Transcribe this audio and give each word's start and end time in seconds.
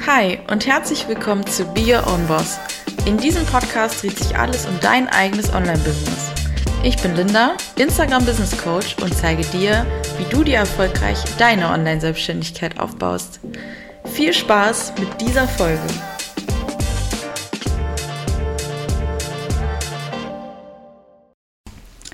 Hi 0.00 0.38
und 0.50 0.66
herzlich 0.66 1.08
willkommen 1.08 1.46
zu 1.46 1.64
Be 1.64 1.94
Your 1.94 2.06
Own 2.06 2.26
Boss. 2.26 2.58
In 3.06 3.16
diesem 3.16 3.46
Podcast 3.46 4.02
dreht 4.02 4.18
sich 4.18 4.36
alles 4.36 4.66
um 4.66 4.78
dein 4.80 5.08
eigenes 5.08 5.54
Online-Business. 5.54 6.30
Ich 6.82 6.96
bin 7.00 7.14
Linda, 7.14 7.56
Instagram 7.76 8.26
Business 8.26 8.54
Coach 8.58 8.96
und 9.02 9.14
zeige 9.14 9.44
dir, 9.44 9.86
wie 10.18 10.24
du 10.24 10.44
dir 10.44 10.56
erfolgreich 10.56 11.18
deine 11.38 11.70
Online-Selbstständigkeit 11.70 12.78
aufbaust. 12.78 13.40
Viel 14.12 14.34
Spaß 14.34 14.92
mit 14.98 15.20
dieser 15.22 15.48
Folge. 15.48 15.80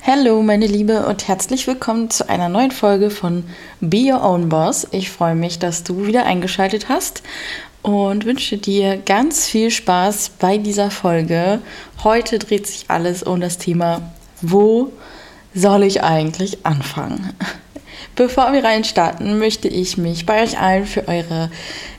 Hallo 0.07 0.43
meine 0.43 0.67
Liebe 0.67 1.07
und 1.07 1.29
herzlich 1.29 1.67
willkommen 1.67 2.11
zu 2.11 2.29
einer 2.29 2.49
neuen 2.49 2.73
Folge 2.73 3.11
von 3.11 3.45
Be 3.81 4.13
Your 4.13 4.23
Own 4.23 4.49
Boss. 4.49 4.87
Ich 4.91 5.11
freue 5.11 5.35
mich, 5.35 5.59
dass 5.59 5.85
du 5.85 6.07
wieder 6.07 6.25
eingeschaltet 6.25 6.89
hast 6.89 7.23
und 7.83 8.25
wünsche 8.25 8.59
dir 8.59 8.97
ganz 8.99 9.47
viel 9.47 9.71
Spaß 9.71 10.33
bei 10.39 10.59
dieser 10.59 10.91
Folge. 10.91 11.61
Heute 12.05 12.39
dreht 12.39 12.67
sich 12.67 12.85
alles 12.89 13.23
um 13.23 13.41
das 13.41 13.59
Thema, 13.59 14.03
wo 14.43 14.93
soll 15.55 15.85
ich 15.85 16.03
eigentlich 16.03 16.65
anfangen? 16.67 17.33
Bevor 18.17 18.53
wir 18.53 18.65
reinstarten, 18.65 19.39
möchte 19.39 19.69
ich 19.69 19.97
mich 19.97 20.27
bei 20.27 20.43
euch 20.43 20.59
allen 20.59 20.87
für 20.87 21.09
eure 21.09 21.51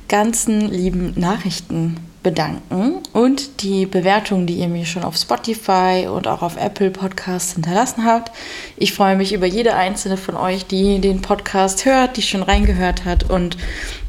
ganzen 0.08 0.70
lieben 0.70 1.14
Nachrichten 1.20 1.98
bedanken 2.24 3.00
und 3.14 3.64
die 3.64 3.86
Bewertung, 3.86 4.46
die 4.46 4.56
ihr 4.56 4.68
mir 4.68 4.86
schon 4.86 5.04
auf 5.04 5.16
Spotify 5.16 6.08
und 6.08 6.28
auch 6.28 6.44
auf 6.44 6.56
Apple 6.56 6.92
Podcasts 6.92 7.54
hinterlassen 7.54 8.06
habt. 8.06 8.32
Ich 8.78 8.94
freue 8.94 9.16
mich 9.16 9.34
über 9.34 9.48
jede 9.48 9.74
einzelne 9.74 10.18
von 10.18 10.36
euch, 10.36 10.68
die 10.68 11.00
den 11.00 11.22
Podcast 11.22 11.86
hört, 11.86 12.18
die 12.18 12.22
schon 12.22 12.44
reingehört 12.44 13.06
hat 13.06 13.30
und 13.30 13.58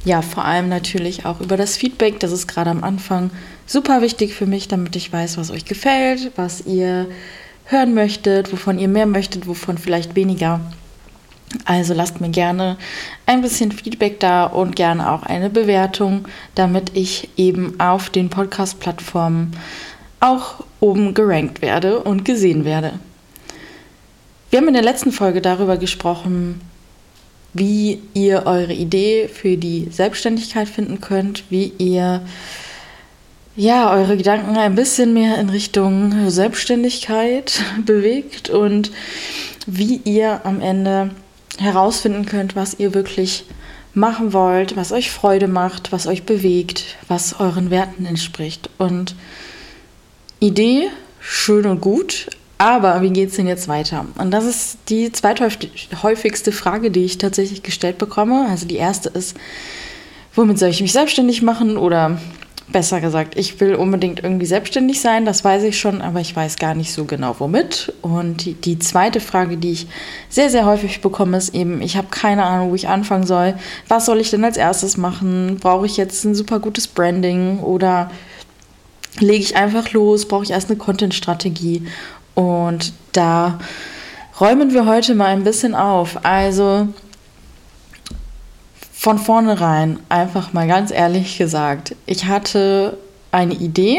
ja, 0.05 0.21
vor 0.21 0.45
allem 0.45 0.69
natürlich 0.69 1.25
auch 1.25 1.41
über 1.41 1.57
das 1.57 1.77
Feedback. 1.77 2.21
Das 2.21 2.33
ist 2.33 2.49
gerade 2.49 2.71
am 2.71 2.85
Anfang 2.85 3.31
super 3.67 4.03
wichtig 4.03 4.35
für 4.35 4.47
mich, 4.47 4.69
damit 4.69 4.95
ich 4.97 5.13
weiß, 5.13 5.39
was 5.39 5.51
euch 5.51 5.65
gefällt, 5.65 6.33
was 6.37 6.67
ihr 6.67 7.09
hören 7.65 7.95
möchtet, 7.95 8.53
wovon 8.53 8.79
ihr 8.79 8.89
mehr 8.89 9.07
möchtet, 9.07 9.47
wovon 9.47 9.79
vielleicht 9.79 10.17
weniger. 10.17 10.61
Also 11.65 11.95
lasst 11.95 12.21
mir 12.21 12.31
gerne 12.31 12.77
ein 13.27 13.43
bisschen 13.43 13.73
Feedback 13.73 14.21
da 14.21 14.45
und 14.45 14.77
gerne 14.77 15.11
auch 15.11 15.23
eine 15.23 15.51
Bewertung, 15.51 16.27
damit 16.55 16.93
ich 16.95 17.29
eben 17.37 17.79
auf 17.81 18.11
den 18.11 18.31
Podcast-Plattformen 18.31 19.57
auch 20.21 20.65
oben 20.81 21.15
gerankt 21.15 21.63
werde 21.63 22.01
und 22.01 22.25
gesehen 22.25 22.65
werde. 22.65 22.99
Wir 24.51 24.59
haben 24.59 24.69
in 24.69 24.75
der 24.75 24.83
letzten 24.83 25.13
Folge 25.13 25.41
darüber 25.41 25.77
gesprochen, 25.77 26.61
wie 27.55 28.03
ihr 28.15 28.47
eure 28.47 28.73
Idee 28.73 29.29
für 29.29 29.57
die 29.57 29.89
Selbstständigkeit 29.91 30.69
finden 30.69 31.01
könnt, 31.01 31.45
wie 31.51 31.73
ihr 31.79 32.23
ja, 33.55 33.93
eure 33.93 34.17
Gedanken 34.17 34.57
ein 34.57 34.75
bisschen 34.75 35.13
mehr 35.13 35.39
in 35.39 35.51
Richtung 35.51 36.31
Selbstständigkeit 36.31 37.63
bewegt 37.85 38.49
und 38.49 38.91
wie 39.67 40.01
ihr 40.05 40.41
am 40.45 40.61
Ende 40.61 41.11
herausfinden 41.59 42.27
könnt, 42.27 42.57
was 42.57 42.79
ihr 42.79 42.95
wirklich 42.95 43.45
machen 43.95 44.33
wollt, 44.33 44.77
was 44.77 44.93
euch 44.93 45.11
Freude 45.11 45.49
macht, 45.49 45.93
was 45.93 46.07
euch 46.07 46.25
bewegt, 46.25 46.97
was 47.09 47.39
euren 47.39 47.71
Werten 47.71 48.07
entspricht. 48.07 48.71
Und 48.79 49.15
Idee, 50.41 50.89
schön 51.21 51.67
und 51.67 51.81
gut, 51.81 52.29
aber 52.59 53.03
wie 53.03 53.11
geht 53.11 53.31
es 53.31 53.37
denn 53.37 53.47
jetzt 53.47 53.69
weiter? 53.69 54.07
Und 54.19 54.31
das 54.31 54.45
ist 54.45 54.79
die 54.89 55.13
zweithäufigste 55.13 56.53
Frage, 56.53 56.91
die 56.91 57.05
ich 57.05 57.19
tatsächlich 57.19 57.63
gestellt 57.63 57.99
bekomme. 57.99 58.47
Also 58.49 58.67
die 58.67 58.77
erste 58.77 59.09
ist, 59.09 59.37
womit 60.35 60.59
soll 60.59 60.71
ich 60.71 60.81
mich 60.81 60.93
selbstständig 60.93 61.43
machen 61.43 61.77
oder 61.77 62.19
besser 62.73 63.01
gesagt, 63.01 63.37
ich 63.37 63.61
will 63.61 63.75
unbedingt 63.75 64.23
irgendwie 64.23 64.47
selbstständig 64.47 65.01
sein, 65.01 65.25
das 65.25 65.45
weiß 65.45 65.63
ich 65.65 65.79
schon, 65.79 66.03
aber 66.03 66.21
ich 66.21 66.35
weiß 66.35 66.57
gar 66.57 66.75
nicht 66.75 66.93
so 66.93 67.05
genau 67.05 67.37
womit. 67.39 67.93
Und 68.03 68.45
die, 68.45 68.55
die 68.55 68.79
zweite 68.79 69.21
Frage, 69.21 69.57
die 69.57 69.73
ich 69.73 69.87
sehr, 70.29 70.51
sehr 70.51 70.67
häufig 70.67 71.01
bekomme, 71.01 71.37
ist 71.37 71.55
eben, 71.55 71.83
ich 71.83 71.97
habe 71.97 72.09
keine 72.11 72.45
Ahnung, 72.45 72.71
wo 72.71 72.75
ich 72.75 72.89
anfangen 72.89 73.27
soll. 73.27 73.55
Was 73.89 74.07
soll 74.07 74.21
ich 74.21 74.31
denn 74.31 74.45
als 74.45 74.57
erstes 74.57 74.97
machen? 74.97 75.59
Brauche 75.61 75.87
ich 75.87 75.97
jetzt 75.97 76.25
ein 76.25 76.35
super 76.35 76.59
gutes 76.59 76.89
Branding 76.89 77.61
oder 77.61 78.11
lege 79.21 79.43
ich 79.43 79.57
einfach 79.57 79.93
los? 79.93 80.27
Brauche 80.27 80.45
ich 80.45 80.51
erst 80.51 80.71
eine 80.71 80.79
Content-Strategie? 80.79 81.87
Und 82.35 82.93
da 83.13 83.59
räumen 84.41 84.73
wir 84.73 84.87
heute 84.87 85.15
mal 85.15 85.27
ein 85.27 85.45
bisschen 85.45 85.75
auf. 85.75 86.25
Also 86.25 86.89
von 89.03 89.19
vornherein 89.19 89.99
einfach 90.11 90.53
mal 90.53 90.69
ganz 90.69 90.93
ehrlich 90.93 91.37
gesagt, 91.37 91.97
ich 92.07 92.27
hatte 92.27 92.97
eine 93.33 93.55
Idee 93.55 93.99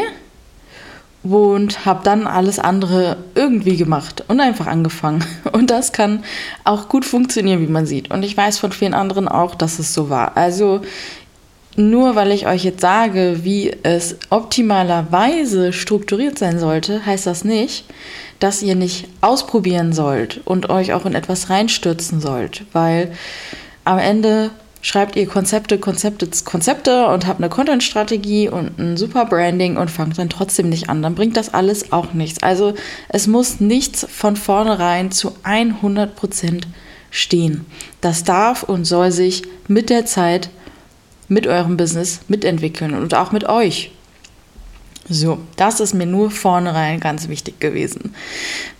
und 1.22 1.84
habe 1.84 2.00
dann 2.04 2.26
alles 2.26 2.58
andere 2.58 3.18
irgendwie 3.34 3.76
gemacht 3.76 4.24
und 4.28 4.40
einfach 4.40 4.66
angefangen. 4.66 5.22
Und 5.52 5.70
das 5.70 5.92
kann 5.92 6.24
auch 6.64 6.88
gut 6.88 7.04
funktionieren, 7.04 7.60
wie 7.60 7.70
man 7.70 7.84
sieht. 7.84 8.10
Und 8.10 8.22
ich 8.22 8.34
weiß 8.34 8.58
von 8.58 8.72
vielen 8.72 8.94
anderen 8.94 9.28
auch, 9.28 9.54
dass 9.54 9.78
es 9.78 9.92
so 9.92 10.08
war. 10.08 10.38
Also 10.38 10.80
nur 11.76 12.16
weil 12.16 12.32
ich 12.32 12.46
euch 12.46 12.64
jetzt 12.64 12.80
sage, 12.80 13.40
wie 13.42 13.76
es 13.82 14.16
optimalerweise 14.30 15.74
strukturiert 15.74 16.38
sein 16.38 16.58
sollte, 16.58 17.04
heißt 17.04 17.26
das 17.26 17.44
nicht, 17.44 17.84
dass 18.38 18.62
ihr 18.62 18.74
nicht 18.74 19.06
ausprobieren 19.20 19.92
sollt 19.92 20.40
und 20.46 20.70
euch 20.70 20.94
auch 20.94 21.04
in 21.04 21.14
etwas 21.14 21.50
reinstürzen 21.50 22.22
sollt, 22.22 22.64
weil 22.72 23.12
am 23.84 23.98
Ende 23.98 24.50
schreibt 24.84 25.16
ihr 25.16 25.26
Konzepte, 25.26 25.78
Konzepte, 25.78 26.28
Konzepte 26.44 27.06
und 27.06 27.26
habt 27.26 27.40
eine 27.40 27.48
Content-Strategie 27.48 28.50
und 28.50 28.78
ein 28.78 28.98
super 28.98 29.24
Branding 29.24 29.78
und 29.78 29.90
fangt 29.90 30.18
dann 30.18 30.28
trotzdem 30.28 30.68
nicht 30.68 30.90
an. 30.90 31.00
Dann 31.02 31.14
bringt 31.14 31.38
das 31.38 31.54
alles 31.54 31.90
auch 31.90 32.12
nichts. 32.12 32.42
Also 32.42 32.74
es 33.08 33.26
muss 33.26 33.60
nichts 33.60 34.06
von 34.10 34.36
vornherein 34.36 35.10
zu 35.10 35.32
100% 35.42 36.64
stehen. 37.10 37.64
Das 38.02 38.24
darf 38.24 38.62
und 38.62 38.84
soll 38.84 39.10
sich 39.10 39.44
mit 39.68 39.88
der 39.88 40.04
Zeit, 40.04 40.50
mit 41.28 41.46
eurem 41.46 41.78
Business 41.78 42.20
mitentwickeln 42.28 42.94
und 42.94 43.14
auch 43.14 43.32
mit 43.32 43.48
euch. 43.48 43.90
So, 45.08 45.38
das 45.56 45.80
ist 45.80 45.92
mir 45.92 46.06
nur 46.06 46.30
vornherein 46.30 46.98
ganz 46.98 47.28
wichtig 47.28 47.60
gewesen. 47.60 48.14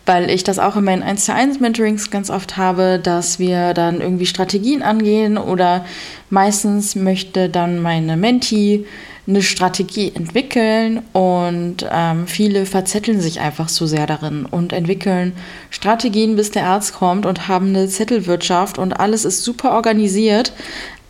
Weil 0.06 0.30
ich 0.30 0.42
das 0.42 0.58
auch 0.58 0.76
in 0.76 0.84
meinen 0.84 1.02
1 1.02 1.26
zu 1.26 1.34
1 1.34 1.60
Mentorings 1.60 2.10
ganz 2.10 2.30
oft 2.30 2.56
habe, 2.56 2.98
dass 3.02 3.38
wir 3.38 3.74
dann 3.74 4.00
irgendwie 4.00 4.26
Strategien 4.26 4.82
angehen 4.82 5.36
oder 5.36 5.84
meistens 6.30 6.96
möchte 6.96 7.48
dann 7.50 7.80
meine 7.80 8.16
Mentee 8.16 8.86
eine 9.26 9.42
Strategie 9.42 10.12
entwickeln 10.14 11.02
und 11.12 11.86
ähm, 11.90 12.26
viele 12.26 12.66
verzetteln 12.66 13.20
sich 13.22 13.40
einfach 13.40 13.70
so 13.70 13.86
sehr 13.86 14.06
darin 14.06 14.44
und 14.44 14.74
entwickeln 14.74 15.32
Strategien, 15.70 16.36
bis 16.36 16.50
der 16.50 16.66
Arzt 16.66 16.94
kommt 16.94 17.24
und 17.24 17.48
haben 17.48 17.68
eine 17.68 17.88
Zettelwirtschaft 17.88 18.78
und 18.78 18.92
alles 19.00 19.24
ist 19.24 19.42
super 19.42 19.72
organisiert, 19.72 20.52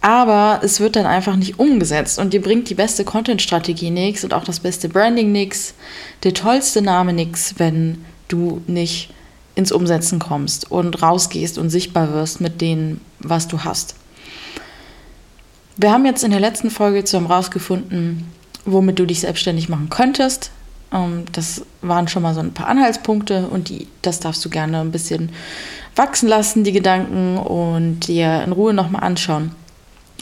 aber 0.04 0.60
es 0.62 0.80
wird 0.80 0.96
dann 0.96 1.06
einfach 1.06 1.34
nicht 1.34 1.58
umgesetzt 1.58 2.18
und 2.18 2.34
dir 2.34 2.42
bringt 2.42 2.68
die 2.68 2.74
beste 2.74 3.06
Content-Strategie 3.06 3.90
nichts 3.90 4.22
und 4.22 4.34
auch 4.34 4.44
das 4.44 4.60
beste 4.60 4.90
Branding 4.90 5.32
nichts, 5.32 5.72
der 6.24 6.34
tollste 6.34 6.82
Name 6.82 7.14
nichts, 7.14 7.54
wenn 7.56 8.04
du 8.28 8.60
nicht 8.66 9.08
ins 9.54 9.72
Umsetzen 9.72 10.18
kommst 10.18 10.70
und 10.70 11.00
rausgehst 11.00 11.56
und 11.56 11.70
sichtbar 11.70 12.12
wirst 12.12 12.42
mit 12.42 12.60
dem, 12.60 13.00
was 13.18 13.48
du 13.48 13.60
hast. 13.64 13.94
Wir 15.78 15.90
haben 15.90 16.04
jetzt 16.04 16.22
in 16.22 16.32
der 16.32 16.40
letzten 16.40 16.70
Folge 16.70 17.04
zusammen 17.04 17.28
rausgefunden, 17.28 18.30
womit 18.66 18.98
du 18.98 19.06
dich 19.06 19.20
selbstständig 19.20 19.70
machen 19.70 19.88
könntest. 19.88 20.50
Ähm, 20.92 21.24
das 21.32 21.62
waren 21.80 22.08
schon 22.08 22.24
mal 22.24 22.34
so 22.34 22.40
ein 22.40 22.52
paar 22.52 22.66
Anhaltspunkte 22.66 23.48
und 23.48 23.70
die, 23.70 23.88
das 24.02 24.20
darfst 24.20 24.44
du 24.44 24.50
gerne 24.50 24.82
ein 24.82 24.92
bisschen 24.92 25.30
wachsen 25.96 26.28
lassen, 26.28 26.62
die 26.62 26.72
Gedanken, 26.72 27.38
und 27.38 28.00
dir 28.00 28.42
in 28.44 28.52
Ruhe 28.52 28.74
nochmal 28.74 29.02
anschauen. 29.02 29.52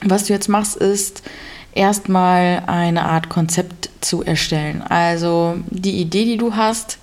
Was 0.04 0.24
du 0.24 0.32
jetzt 0.32 0.48
machst, 0.48 0.76
ist 0.76 1.22
erstmal 1.74 2.62
eine 2.66 3.04
Art 3.04 3.28
Konzept 3.28 3.91
zu 4.00 4.22
erstellen. 4.22 4.82
Also 4.82 5.56
die 5.71 6.00
Idee, 6.00 6.24
die 6.24 6.36
du 6.36 6.54
hast, 6.54 6.98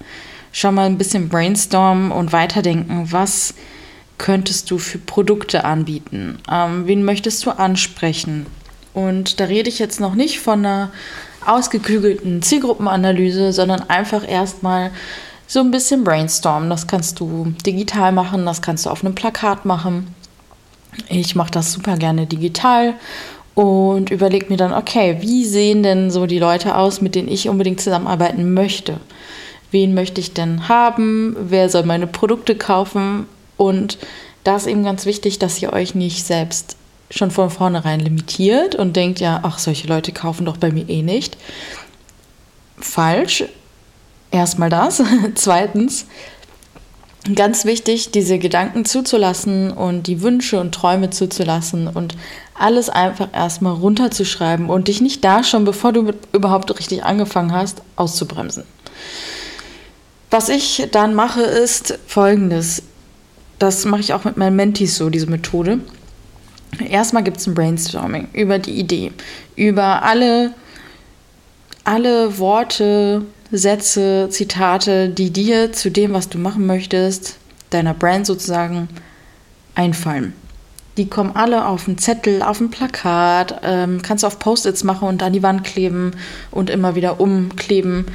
schon 0.51 0.75
mal 0.75 0.85
ein 0.85 0.97
bisschen 0.97 1.29
brainstormen 1.29 2.11
und 2.11 2.33
weiterdenken, 2.33 3.11
was 3.11 3.53
könntest 4.17 4.69
du 4.71 4.77
für 4.77 4.97
Produkte 4.97 5.63
anbieten? 5.63 6.39
Ähm, 6.51 6.87
wen 6.87 7.03
möchtest 7.03 7.45
du 7.45 7.51
ansprechen? 7.51 8.45
Und 8.93 9.39
da 9.39 9.45
rede 9.45 9.69
ich 9.69 9.79
jetzt 9.79 9.99
noch 9.99 10.15
nicht 10.15 10.39
von 10.39 10.65
einer 10.65 10.91
ausgeklügelten 11.45 12.41
Zielgruppenanalyse, 12.41 13.53
sondern 13.53 13.89
einfach 13.89 14.27
erstmal 14.27 14.91
so 15.47 15.61
ein 15.61 15.71
bisschen 15.71 16.03
brainstormen. 16.03 16.69
Das 16.69 16.85
kannst 16.85 17.19
du 17.19 17.53
digital 17.65 18.11
machen, 18.11 18.45
das 18.45 18.61
kannst 18.61 18.85
du 18.85 18.89
auf 18.89 19.03
einem 19.03 19.15
Plakat 19.15 19.65
machen. 19.65 20.13
Ich 21.07 21.35
mache 21.35 21.51
das 21.51 21.71
super 21.71 21.97
gerne 21.97 22.25
digital 22.25 22.95
und 23.55 24.09
überlege 24.09 24.47
mir 24.49 24.57
dann, 24.57 24.73
okay, 24.73 25.17
wie 25.19 25.45
sehen 25.45 25.83
denn 25.83 26.11
so 26.11 26.25
die 26.25 26.39
Leute 26.39 26.75
aus, 26.75 27.01
mit 27.01 27.15
denen 27.15 27.27
ich 27.27 27.49
unbedingt 27.49 27.81
zusammenarbeiten 27.81 28.53
möchte? 28.53 28.99
wen 29.71 29.93
möchte 29.93 30.21
ich 30.21 30.33
denn 30.33 30.67
haben, 30.67 31.35
wer 31.39 31.69
soll 31.69 31.83
meine 31.83 32.07
Produkte 32.07 32.55
kaufen 32.55 33.27
und 33.57 33.97
da 34.43 34.55
ist 34.55 34.67
eben 34.67 34.83
ganz 34.83 35.05
wichtig, 35.05 35.39
dass 35.39 35.61
ihr 35.61 35.73
euch 35.73 35.95
nicht 35.95 36.25
selbst 36.25 36.77
schon 37.11 37.31
von 37.31 37.49
vornherein 37.49 37.99
limitiert 37.99 38.75
und 38.75 38.95
denkt 38.95 39.19
ja, 39.19 39.41
ach, 39.43 39.59
solche 39.59 39.87
Leute 39.87 40.11
kaufen 40.11 40.45
doch 40.45 40.57
bei 40.57 40.71
mir 40.71 40.87
eh 40.89 41.01
nicht. 41.01 41.37
Falsch. 42.77 43.43
Erstmal 44.31 44.69
das. 44.69 45.01
Zweitens, 45.35 46.05
ganz 47.35 47.65
wichtig, 47.65 48.11
diese 48.11 48.39
Gedanken 48.39 48.85
zuzulassen 48.85 49.71
und 49.71 50.07
die 50.07 50.21
Wünsche 50.21 50.59
und 50.59 50.73
Träume 50.73 51.09
zuzulassen 51.09 51.87
und 51.87 52.15
alles 52.53 52.89
einfach 52.89 53.29
erstmal 53.33 53.73
runterzuschreiben 53.73 54.69
und 54.69 54.87
dich 54.87 55.01
nicht 55.01 55.23
da 55.23 55.43
schon, 55.43 55.65
bevor 55.65 55.93
du 55.93 56.11
überhaupt 56.33 56.77
richtig 56.77 57.03
angefangen 57.03 57.53
hast, 57.53 57.81
auszubremsen. 57.95 58.63
Was 60.31 60.49
ich 60.49 60.87
dann 60.91 61.15
mache, 61.15 61.41
ist 61.41 61.97
folgendes. 62.05 62.83
Das 63.57 63.85
mache 63.85 64.01
ich 64.01 64.13
auch 64.13 64.23
mit 64.23 64.37
meinen 64.37 64.55
Mentis 64.55 64.95
so, 64.95 65.09
diese 65.09 65.27
Methode. 65.27 65.79
Erstmal 66.87 67.23
gibt 67.23 67.37
es 67.37 67.47
ein 67.47 67.55
Brainstorming 67.55 68.27
über 68.33 68.59
die 68.59 68.79
Idee, 68.79 69.11
über 69.55 70.03
alle, 70.03 70.53
alle 71.83 72.37
Worte, 72.37 73.23
Sätze, 73.51 74.27
Zitate, 74.29 75.09
die 75.09 75.31
dir 75.31 75.73
zu 75.73 75.89
dem, 75.89 76.13
was 76.13 76.29
du 76.29 76.37
machen 76.37 76.65
möchtest, 76.65 77.37
deiner 77.69 77.93
Brand 77.93 78.25
sozusagen, 78.25 78.89
einfallen. 79.75 80.33
Die 80.97 81.07
kommen 81.07 81.31
alle 81.33 81.65
auf 81.65 81.87
einen 81.87 81.97
Zettel, 81.97 82.41
auf 82.41 82.59
ein 82.59 82.71
Plakat, 82.71 83.61
ähm, 83.63 84.01
kannst 84.01 84.23
du 84.23 84.27
auf 84.27 84.37
Post-its 84.37 84.83
machen 84.83 85.07
und 85.07 85.23
an 85.23 85.31
die 85.31 85.41
Wand 85.41 85.63
kleben 85.63 86.11
und 86.51 86.69
immer 86.69 86.95
wieder 86.95 87.21
umkleben. 87.21 88.05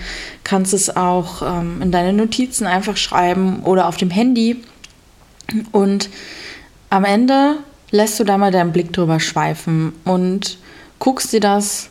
Kannst 0.45 0.75
es 0.75 0.95
auch 0.95 1.41
ähm, 1.41 1.81
in 1.81 1.91
deine 1.91 2.13
Notizen 2.13 2.67
einfach 2.67 2.99
schreiben 2.99 3.63
oder 3.63 3.89
auf 3.89 3.97
dem 3.97 4.11
Handy. 4.11 4.63
Und 5.73 6.11
am 6.91 7.05
Ende 7.05 7.57
lässt 7.91 8.21
du 8.21 8.25
da 8.25 8.37
mal 8.37 8.53
deinen 8.53 8.73
Blick 8.73 8.93
drüber 8.93 9.19
schweifen 9.19 9.95
und 10.05 10.59
guckst 10.99 11.33
dir 11.33 11.41
das, 11.41 11.89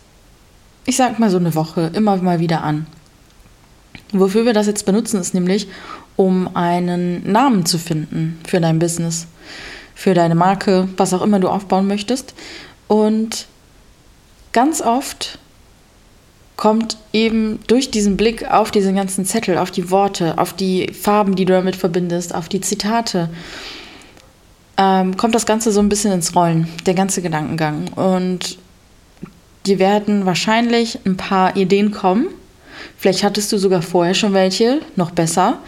ich 0.86 0.96
sag 0.96 1.18
mal 1.18 1.32
so 1.32 1.38
eine 1.38 1.56
Woche, 1.56 1.90
immer 1.96 2.18
mal 2.18 2.40
wieder 2.40 2.64
an. 2.64 2.86
Wofür 4.14 4.46
wir 4.46 4.54
das 4.54 4.68
jetzt 4.68 4.86
benutzen, 4.86 5.20
ist 5.20 5.34
nämlich, 5.34 5.68
um 6.16 6.56
einen 6.56 7.30
Namen 7.32 7.66
zu 7.66 7.78
finden 7.78 8.40
für 8.48 8.62
dein 8.62 8.80
Business 8.80 9.28
für 9.96 10.14
deine 10.14 10.36
Marke, 10.36 10.90
was 10.98 11.14
auch 11.14 11.22
immer 11.22 11.40
du 11.40 11.50
aufbauen 11.50 11.88
möchtest. 11.88 12.34
Und 12.88 13.48
ganz 14.52 14.82
oft 14.82 15.40
kommt 16.56 16.98
eben 17.12 17.60
durch 17.68 17.92
diesen 17.92 18.18
Blick 18.18 18.50
auf 18.50 18.72
diesen 18.72 18.96
ganzen 18.96 19.26
Zettel, 19.26 19.58
auf 19.58 19.72
die 19.72 19.90
Worte, 19.92 20.38
auf 20.38 20.54
die 20.54 20.92
Farben, 20.94 21.36
die 21.36 21.46
du 21.46 21.54
damit 21.54 21.76
verbindest, 21.76 22.36
auf 22.36 22.50
die 22.50 22.62
Zitate, 22.62 23.30
ähm, 24.78 25.18
kommt 25.18 25.36
das 25.36 25.46
Ganze 25.46 25.72
so 25.72 25.80
ein 25.80 25.90
bisschen 25.90 26.12
ins 26.12 26.36
Rollen, 26.36 26.68
der 26.86 26.94
ganze 26.94 27.22
Gedankengang. 27.22 27.88
Und 27.94 28.58
die 29.66 29.80
werden 29.80 30.26
wahrscheinlich 30.26 31.00
ein 31.06 31.18
paar 31.18 31.56
Ideen 31.56 31.92
kommen. 31.92 32.28
Vielleicht 32.98 33.24
hattest 33.24 33.52
du 33.52 33.58
sogar 33.58 33.82
vorher 33.82 34.14
schon 34.14 34.34
welche, 34.34 34.82
noch 34.96 35.12
besser. 35.12 35.60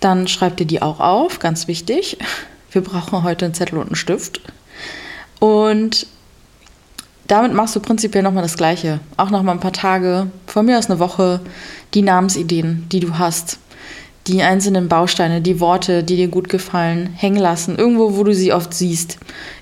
Dann 0.00 0.28
schreib 0.28 0.56
dir 0.56 0.66
die 0.66 0.82
auch 0.82 1.00
auf, 1.00 1.38
ganz 1.38 1.68
wichtig 1.68 2.18
wir 2.74 2.82
brauchen 2.82 3.22
heute 3.22 3.44
einen 3.44 3.54
Zettel 3.54 3.78
und 3.78 3.86
einen 3.86 3.96
Stift. 3.96 4.40
Und 5.38 6.06
damit 7.26 7.54
machst 7.54 7.74
du 7.74 7.80
prinzipiell 7.80 8.22
nochmal 8.22 8.42
das 8.42 8.56
Gleiche. 8.56 9.00
Auch 9.16 9.30
nochmal 9.30 9.54
ein 9.54 9.60
paar 9.60 9.72
Tage, 9.72 10.28
von 10.46 10.66
mir 10.66 10.78
aus 10.78 10.90
eine 10.90 10.98
Woche, 10.98 11.40
die 11.94 12.02
Namensideen, 12.02 12.86
die 12.90 13.00
du 13.00 13.18
hast, 13.18 13.58
die 14.26 14.42
einzelnen 14.42 14.88
Bausteine, 14.88 15.40
die 15.40 15.60
Worte, 15.60 16.02
die 16.02 16.16
dir 16.16 16.28
gut 16.28 16.48
gefallen, 16.48 17.10
hängen 17.14 17.38
lassen, 17.38 17.76
irgendwo, 17.76 18.16
wo 18.16 18.24
du 18.24 18.34
sie 18.34 18.52
oft 18.52 18.74
siehst. 18.74 19.18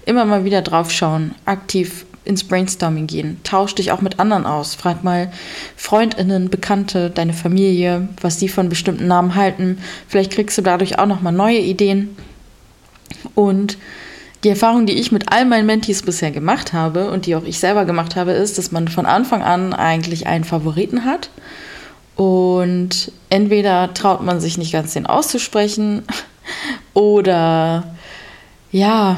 Immer 0.06 0.24
mal 0.24 0.44
wieder 0.44 0.62
draufschauen, 0.62 1.34
aktiv 1.44 2.06
ins 2.24 2.44
Brainstorming 2.44 3.06
gehen. 3.06 3.40
Tausch 3.42 3.74
dich 3.74 3.90
auch 3.92 4.00
mit 4.00 4.20
anderen 4.20 4.46
aus. 4.46 4.74
Frag 4.74 5.02
mal 5.02 5.32
Freundinnen, 5.76 6.50
Bekannte, 6.50 7.10
deine 7.10 7.32
Familie, 7.32 8.08
was 8.20 8.38
sie 8.38 8.48
von 8.48 8.68
bestimmten 8.68 9.08
Namen 9.08 9.34
halten. 9.34 9.78
Vielleicht 10.06 10.32
kriegst 10.32 10.56
du 10.58 10.62
dadurch 10.62 10.98
auch 10.98 11.06
nochmal 11.06 11.32
neue 11.32 11.58
Ideen. 11.58 12.16
Und 13.34 13.76
die 14.44 14.48
Erfahrung, 14.48 14.86
die 14.86 14.94
ich 14.94 15.12
mit 15.12 15.32
all 15.32 15.44
meinen 15.44 15.66
Mentees 15.66 16.02
bisher 16.02 16.30
gemacht 16.30 16.72
habe 16.72 17.10
und 17.10 17.26
die 17.26 17.36
auch 17.36 17.44
ich 17.44 17.58
selber 17.58 17.84
gemacht 17.84 18.16
habe, 18.16 18.32
ist, 18.32 18.58
dass 18.58 18.72
man 18.72 18.88
von 18.88 19.06
Anfang 19.06 19.42
an 19.42 19.72
eigentlich 19.72 20.26
einen 20.26 20.44
Favoriten 20.44 21.04
hat. 21.04 21.30
Und 22.16 23.12
entweder 23.30 23.94
traut 23.94 24.22
man 24.22 24.40
sich 24.40 24.58
nicht 24.58 24.72
ganz 24.72 24.92
den 24.92 25.06
auszusprechen 25.06 26.02
oder 26.94 27.94
ja, 28.70 29.16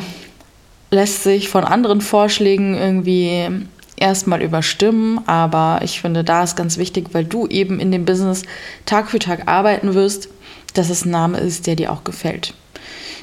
lässt 0.94 1.24
sich 1.24 1.48
von 1.48 1.64
anderen 1.64 2.00
Vorschlägen 2.00 2.74
irgendwie 2.74 3.48
erstmal 3.96 4.42
überstimmen. 4.42 5.20
Aber 5.26 5.80
ich 5.82 6.00
finde, 6.00 6.24
da 6.24 6.42
ist 6.42 6.56
ganz 6.56 6.78
wichtig, 6.78 7.08
weil 7.12 7.24
du 7.24 7.46
eben 7.46 7.80
in 7.80 7.92
dem 7.92 8.04
Business 8.04 8.42
Tag 8.86 9.10
für 9.10 9.18
Tag 9.18 9.48
arbeiten 9.48 9.94
wirst, 9.94 10.28
dass 10.74 10.90
es 10.90 11.04
ein 11.04 11.10
Name 11.10 11.38
ist, 11.38 11.66
der 11.66 11.76
dir 11.76 11.92
auch 11.92 12.04
gefällt. 12.04 12.54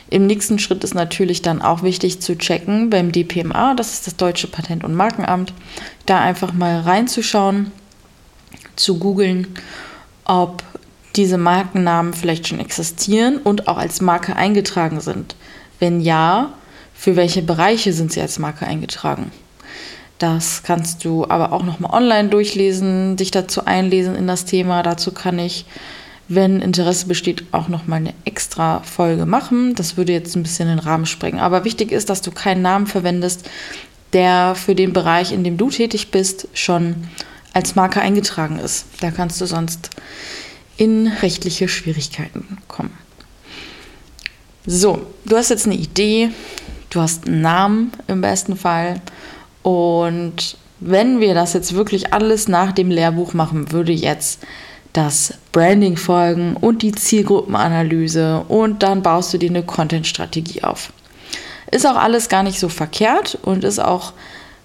Im 0.09 0.27
nächsten 0.27 0.59
Schritt 0.59 0.83
ist 0.83 0.93
natürlich 0.93 1.41
dann 1.41 1.61
auch 1.61 1.83
wichtig 1.83 2.21
zu 2.21 2.37
checken 2.37 2.89
beim 2.89 3.13
DPMA, 3.13 3.75
das 3.75 3.93
ist 3.93 4.07
das 4.07 4.17
Deutsche 4.17 4.47
Patent- 4.47 4.83
und 4.83 4.93
Markenamt, 4.93 5.53
da 6.05 6.19
einfach 6.19 6.51
mal 6.51 6.81
reinzuschauen, 6.81 7.71
zu 8.75 8.99
googeln, 8.99 9.47
ob 10.25 10.63
diese 11.15 11.37
Markennamen 11.37 12.13
vielleicht 12.13 12.49
schon 12.49 12.59
existieren 12.59 13.37
und 13.37 13.69
auch 13.69 13.77
als 13.77 14.01
Marke 14.01 14.35
eingetragen 14.35 14.99
sind. 14.99 15.35
Wenn 15.79 16.01
ja, 16.01 16.51
für 17.01 17.15
welche 17.15 17.41
Bereiche 17.41 17.93
sind 17.93 18.11
sie 18.11 18.21
als 18.21 18.37
Marke 18.37 18.67
eingetragen? 18.67 19.31
Das 20.19 20.61
kannst 20.61 21.03
du 21.03 21.25
aber 21.27 21.51
auch 21.51 21.63
nochmal 21.63 21.99
online 21.99 22.29
durchlesen, 22.29 23.17
dich 23.17 23.31
dazu 23.31 23.65
einlesen 23.65 24.15
in 24.15 24.27
das 24.27 24.45
Thema. 24.45 24.83
Dazu 24.83 25.11
kann 25.11 25.39
ich 25.39 25.65
wenn 26.27 26.61
Interesse 26.61 27.07
besteht, 27.07 27.43
auch 27.51 27.69
nochmal 27.69 27.97
eine 27.97 28.13
extra 28.23 28.83
Folge 28.83 29.25
machen. 29.25 29.73
Das 29.73 29.97
würde 29.97 30.13
jetzt 30.13 30.35
ein 30.35 30.43
bisschen 30.43 30.67
den 30.67 30.77
Rahmen 30.77 31.07
sprengen. 31.07 31.39
Aber 31.39 31.65
wichtig 31.65 31.91
ist, 31.91 32.09
dass 32.11 32.21
du 32.21 32.29
keinen 32.29 32.61
Namen 32.61 32.85
verwendest, 32.85 33.49
der 34.13 34.53
für 34.55 34.75
den 34.75 34.93
Bereich, 34.93 35.33
in 35.33 35.43
dem 35.43 35.57
du 35.57 35.71
tätig 35.71 36.11
bist, 36.11 36.47
schon 36.53 37.07
als 37.51 37.75
Marke 37.75 37.99
eingetragen 37.99 38.59
ist. 38.59 38.85
Da 39.01 39.09
kannst 39.09 39.41
du 39.41 39.45
sonst 39.47 39.89
in 40.77 41.07
rechtliche 41.07 41.67
Schwierigkeiten 41.67 42.59
kommen. 42.67 42.95
So, 44.67 45.01
du 45.25 45.35
hast 45.35 45.49
jetzt 45.49 45.65
eine 45.65 45.75
Idee, 45.75 46.29
du 46.91 47.01
hast 47.01 47.25
einen 47.25 47.41
Namen 47.41 47.91
im 48.07 48.21
besten 48.21 48.55
Fall. 48.55 49.01
Und 49.63 50.57
wenn 50.79 51.19
wir 51.19 51.33
das 51.33 51.53
jetzt 51.53 51.73
wirklich 51.73 52.13
alles 52.13 52.47
nach 52.47 52.71
dem 52.71 52.91
Lehrbuch 52.91 53.33
machen, 53.33 53.71
würde 53.71 53.91
jetzt 53.91 54.43
das 54.93 55.35
Branding 55.51 55.95
folgen 55.95 56.55
und 56.55 56.81
die 56.81 56.91
Zielgruppenanalyse 56.91 58.43
und 58.47 58.83
dann 58.83 59.01
baust 59.01 59.33
du 59.33 59.37
dir 59.37 59.49
eine 59.49 59.63
Content-Strategie 59.63 60.63
auf. 60.63 60.91
Ist 61.71 61.87
auch 61.87 61.95
alles 61.95 62.27
gar 62.27 62.43
nicht 62.43 62.59
so 62.59 62.67
verkehrt 62.67 63.37
und 63.41 63.63
ist 63.63 63.79
auch 63.79 64.11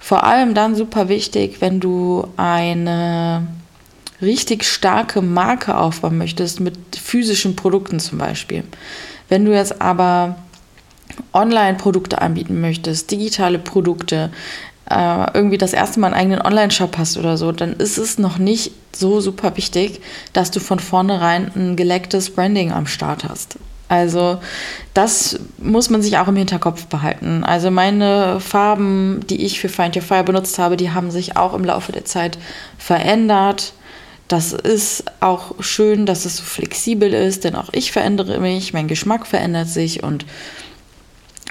vor 0.00 0.24
allem 0.24 0.54
dann 0.54 0.74
super 0.74 1.08
wichtig, 1.08 1.60
wenn 1.60 1.78
du 1.78 2.26
eine 2.36 3.46
richtig 4.20 4.64
starke 4.64 5.22
Marke 5.22 5.76
aufbauen 5.76 6.18
möchtest 6.18 6.58
mit 6.58 6.76
physischen 6.96 7.54
Produkten 7.54 8.00
zum 8.00 8.18
Beispiel. 8.18 8.64
Wenn 9.28 9.44
du 9.44 9.52
jetzt 9.52 9.80
aber 9.80 10.36
Online-Produkte 11.32 12.20
anbieten 12.20 12.61
möchtest, 12.61 13.11
digitale 13.11 13.58
Produkte, 13.58 14.30
äh, 14.90 15.26
irgendwie 15.35 15.58
das 15.58 15.73
erste 15.73 16.00
Mal 16.00 16.08
einen 16.08 16.16
eigenen 16.16 16.42
Online-Shop 16.42 16.96
hast 16.99 17.18
oder 17.18 17.37
so, 17.37 17.52
dann 17.52 17.73
ist 17.75 17.99
es 17.99 18.18
noch 18.18 18.38
nicht 18.38 18.73
so 18.94 19.20
super 19.20 19.56
wichtig, 19.56 20.00
dass 20.32 20.50
du 20.50 20.61
von 20.61 20.78
vornherein 20.78 21.50
ein 21.54 21.76
gelecktes 21.76 22.30
Branding 22.30 22.73
am 22.73 22.87
Start 22.87 23.25
hast. 23.25 23.58
Also 23.88 24.40
das 24.94 25.38
muss 25.58 25.90
man 25.90 26.02
sich 26.02 26.18
auch 26.18 26.28
im 26.28 26.37
Hinterkopf 26.37 26.87
behalten. 26.87 27.44
Also 27.44 27.70
meine 27.70 28.40
Farben, 28.40 29.20
die 29.28 29.44
ich 29.44 29.61
für 29.61 29.68
Find 29.68 29.94
Your 29.94 30.02
Fire 30.02 30.25
benutzt 30.25 30.58
habe, 30.58 30.76
die 30.76 30.90
haben 30.90 31.11
sich 31.11 31.37
auch 31.37 31.54
im 31.54 31.64
Laufe 31.64 31.92
der 31.92 32.04
Zeit 32.04 32.38
verändert. 32.78 33.75
Das 34.26 34.52
ist 34.52 35.04
auch 35.20 35.54
schön, 35.61 36.04
dass 36.04 36.25
es 36.25 36.38
so 36.38 36.42
flexibel 36.42 37.14
ist, 37.14 37.44
denn 37.44 37.54
auch 37.54 37.68
ich 37.73 37.92
verändere 37.92 38.40
mich, 38.40 38.73
mein 38.73 38.88
Geschmack 38.88 39.25
verändert 39.25 39.68
sich 39.68 40.02
und 40.02 40.26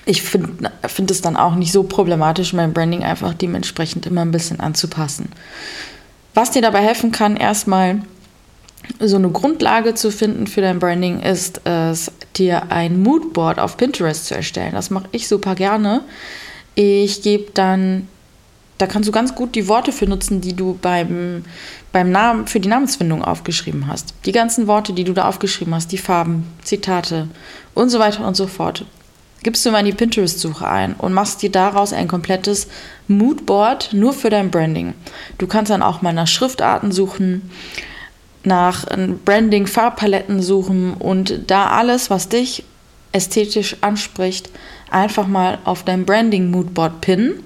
ich 0.05 0.21
finde 0.21 0.71
find 0.87 1.11
es 1.11 1.21
dann 1.21 1.35
auch 1.35 1.55
nicht 1.55 1.71
so 1.71 1.83
problematisch, 1.83 2.53
mein 2.53 2.73
Branding 2.73 3.03
einfach 3.03 3.33
dementsprechend 3.33 4.05
immer 4.05 4.21
ein 4.21 4.31
bisschen 4.31 4.59
anzupassen. 4.59 5.31
Was 6.33 6.51
dir 6.51 6.61
dabei 6.61 6.81
helfen 6.81 7.11
kann, 7.11 7.37
erstmal 7.37 8.01
so 8.99 9.15
eine 9.15 9.29
Grundlage 9.29 9.95
zu 9.95 10.11
finden 10.11 10.45
für 10.45 10.61
dein 10.61 10.79
Branding, 10.79 11.21
ist 11.21 11.65
es, 11.65 12.11
dir 12.35 12.71
ein 12.71 13.01
Moodboard 13.01 13.57
auf 13.59 13.77
Pinterest 13.77 14.27
zu 14.27 14.35
erstellen. 14.35 14.73
Das 14.73 14.91
mache 14.91 15.07
ich 15.11 15.27
super 15.27 15.55
gerne. 15.55 16.01
Ich 16.75 17.23
gebe 17.23 17.51
dann, 17.53 18.07
da 18.77 18.85
kannst 18.85 19.07
du 19.07 19.11
ganz 19.11 19.33
gut 19.33 19.55
die 19.55 19.67
Worte 19.67 19.91
für 19.91 20.05
nutzen, 20.05 20.41
die 20.41 20.55
du 20.55 20.77
beim, 20.79 21.45
beim 21.91 22.11
Namen, 22.11 22.45
für 22.45 22.59
die 22.59 22.67
Namensfindung 22.67 23.23
aufgeschrieben 23.23 23.87
hast. 23.87 24.13
Die 24.25 24.33
ganzen 24.33 24.67
Worte, 24.67 24.93
die 24.93 25.05
du 25.05 25.13
da 25.13 25.27
aufgeschrieben 25.27 25.73
hast, 25.73 25.91
die 25.91 25.97
Farben, 25.97 26.45
Zitate 26.63 27.29
und 27.73 27.89
so 27.89 27.97
weiter 27.97 28.27
und 28.27 28.35
so 28.35 28.45
fort 28.45 28.85
gibst 29.45 29.63
du 29.63 29.69
mal 29.69 29.81
in 29.81 29.85
die 29.85 29.91
Pinterest-Suche 29.91 30.67
ein 30.67 30.95
und 30.95 31.13
machst 31.13 31.43
dir 31.43 31.51
daraus 31.51 31.93
ein 31.93 32.07
komplettes 32.07 32.65
Moodboard 33.07 33.93
nur 33.93 34.11
für 34.11 34.31
dein 34.31 34.49
Branding. 34.49 34.95
Du 35.37 35.45
kannst 35.45 35.69
dann 35.69 35.83
auch 35.83 36.01
mal 36.01 36.13
nach 36.13 36.25
Schriftarten 36.25 36.91
suchen, 36.91 37.51
nach 38.43 38.87
Branding-Farbpaletten 39.23 40.41
suchen 40.41 40.95
und 40.95 41.41
da 41.45 41.67
alles, 41.67 42.09
was 42.09 42.27
dich 42.27 42.63
ästhetisch 43.11 43.77
anspricht, 43.81 44.49
einfach 44.89 45.27
mal 45.27 45.59
auf 45.63 45.83
dein 45.83 46.05
Branding-Moodboard 46.05 47.01
pinnen. 47.01 47.43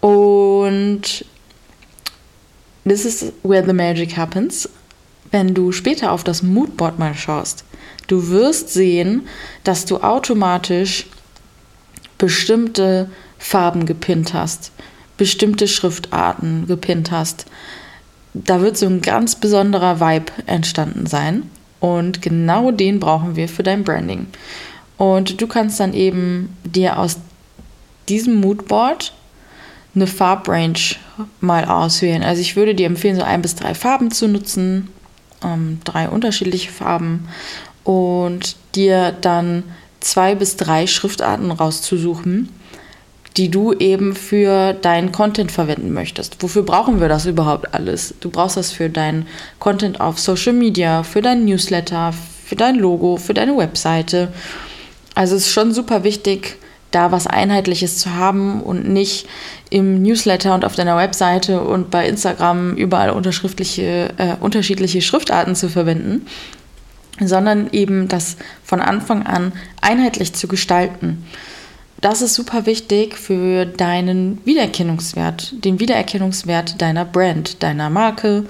Und 0.00 1.26
this 2.84 3.04
is 3.04 3.34
where 3.42 3.66
the 3.66 3.74
magic 3.74 4.16
happens. 4.16 4.66
Wenn 5.30 5.52
du 5.52 5.72
später 5.72 6.12
auf 6.12 6.24
das 6.24 6.42
Moodboard 6.42 6.98
mal 6.98 7.14
schaust, 7.14 7.64
du 8.10 8.28
wirst 8.28 8.70
sehen, 8.70 9.26
dass 9.64 9.84
du 9.84 9.98
automatisch 9.98 11.06
bestimmte 12.18 13.08
Farben 13.38 13.86
gepinnt 13.86 14.34
hast, 14.34 14.72
bestimmte 15.16 15.68
Schriftarten 15.68 16.66
gepinnt 16.66 17.10
hast. 17.10 17.46
Da 18.34 18.60
wird 18.60 18.76
so 18.76 18.86
ein 18.86 19.00
ganz 19.00 19.36
besonderer 19.36 20.00
Vibe 20.00 20.32
entstanden 20.46 21.06
sein. 21.06 21.50
Und 21.80 22.20
genau 22.20 22.70
den 22.70 23.00
brauchen 23.00 23.36
wir 23.36 23.48
für 23.48 23.62
dein 23.62 23.84
Branding. 23.84 24.26
Und 24.98 25.40
du 25.40 25.46
kannst 25.46 25.80
dann 25.80 25.94
eben 25.94 26.54
dir 26.62 26.98
aus 26.98 27.18
diesem 28.08 28.34
Moodboard 28.34 29.14
eine 29.94 30.06
Farbrange 30.06 30.96
mal 31.40 31.64
auswählen. 31.64 32.22
Also 32.22 32.42
ich 32.42 32.54
würde 32.54 32.74
dir 32.74 32.86
empfehlen, 32.86 33.16
so 33.16 33.22
ein 33.22 33.42
bis 33.42 33.54
drei 33.54 33.74
Farben 33.74 34.10
zu 34.10 34.28
nutzen, 34.28 34.88
ähm, 35.42 35.80
drei 35.84 36.08
unterschiedliche 36.08 36.70
Farben 36.70 37.28
und 37.84 38.56
dir 38.74 39.12
dann 39.20 39.64
zwei 40.00 40.34
bis 40.34 40.56
drei 40.56 40.86
Schriftarten 40.86 41.50
rauszusuchen, 41.50 42.48
die 43.36 43.50
du 43.50 43.72
eben 43.72 44.14
für 44.14 44.72
deinen 44.72 45.12
Content 45.12 45.52
verwenden 45.52 45.92
möchtest. 45.92 46.42
Wofür 46.42 46.62
brauchen 46.62 47.00
wir 47.00 47.08
das 47.08 47.26
überhaupt 47.26 47.72
alles? 47.74 48.14
Du 48.20 48.30
brauchst 48.30 48.56
das 48.56 48.72
für 48.72 48.90
deinen 48.90 49.26
Content 49.58 50.00
auf 50.00 50.18
Social 50.18 50.52
Media, 50.52 51.02
für 51.02 51.22
dein 51.22 51.44
Newsletter, 51.44 52.12
für 52.44 52.56
dein 52.56 52.76
Logo, 52.76 53.16
für 53.16 53.34
deine 53.34 53.56
Webseite. 53.56 54.32
Also 55.14 55.36
es 55.36 55.46
ist 55.46 55.52
schon 55.52 55.72
super 55.72 56.02
wichtig, 56.02 56.56
da 56.90 57.12
was 57.12 57.28
Einheitliches 57.28 57.98
zu 57.98 58.14
haben 58.14 58.62
und 58.62 58.88
nicht 58.88 59.26
im 59.70 60.02
Newsletter 60.02 60.54
und 60.54 60.64
auf 60.64 60.74
deiner 60.74 60.96
Webseite 60.96 61.60
und 61.60 61.90
bei 61.90 62.08
Instagram 62.08 62.74
überall 62.74 63.10
unterschriftliche, 63.10 64.12
äh, 64.16 64.34
unterschiedliche 64.40 65.00
Schriftarten 65.00 65.54
zu 65.54 65.68
verwenden, 65.68 66.26
sondern 67.20 67.68
eben 67.72 68.08
das 68.08 68.36
von 68.64 68.80
Anfang 68.80 69.24
an 69.26 69.52
einheitlich 69.80 70.32
zu 70.32 70.48
gestalten. 70.48 71.24
Das 72.00 72.22
ist 72.22 72.34
super 72.34 72.64
wichtig 72.64 73.18
für 73.18 73.66
deinen 73.66 74.38
Wiedererkennungswert, 74.46 75.52
den 75.64 75.80
Wiedererkennungswert 75.80 76.80
deiner 76.80 77.04
Brand, 77.04 77.62
deiner 77.62 77.90
Marke, 77.90 78.46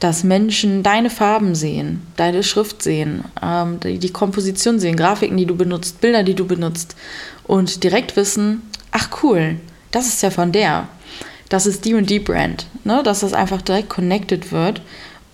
dass 0.00 0.24
Menschen 0.24 0.82
deine 0.82 1.10
Farben 1.10 1.54
sehen, 1.54 2.02
deine 2.16 2.42
Schrift 2.42 2.82
sehen, 2.82 3.24
ähm, 3.42 3.78
die, 3.80 3.98
die 3.98 4.10
Komposition 4.10 4.78
sehen, 4.78 4.96
Grafiken, 4.96 5.36
die 5.36 5.46
du 5.46 5.54
benutzt, 5.54 6.00
Bilder, 6.00 6.22
die 6.22 6.34
du 6.34 6.46
benutzt 6.46 6.96
und 7.44 7.84
direkt 7.84 8.16
wissen, 8.16 8.62
ach 8.90 9.08
cool, 9.22 9.56
das 9.90 10.06
ist 10.06 10.22
ja 10.22 10.30
von 10.30 10.50
der, 10.52 10.88
das 11.50 11.66
ist 11.66 11.84
die 11.84 11.94
und 11.94 12.08
die 12.08 12.20
Brand, 12.20 12.66
ne? 12.84 13.02
dass 13.04 13.20
das 13.20 13.34
einfach 13.34 13.60
direkt 13.60 13.90
connected 13.90 14.50
wird 14.50 14.80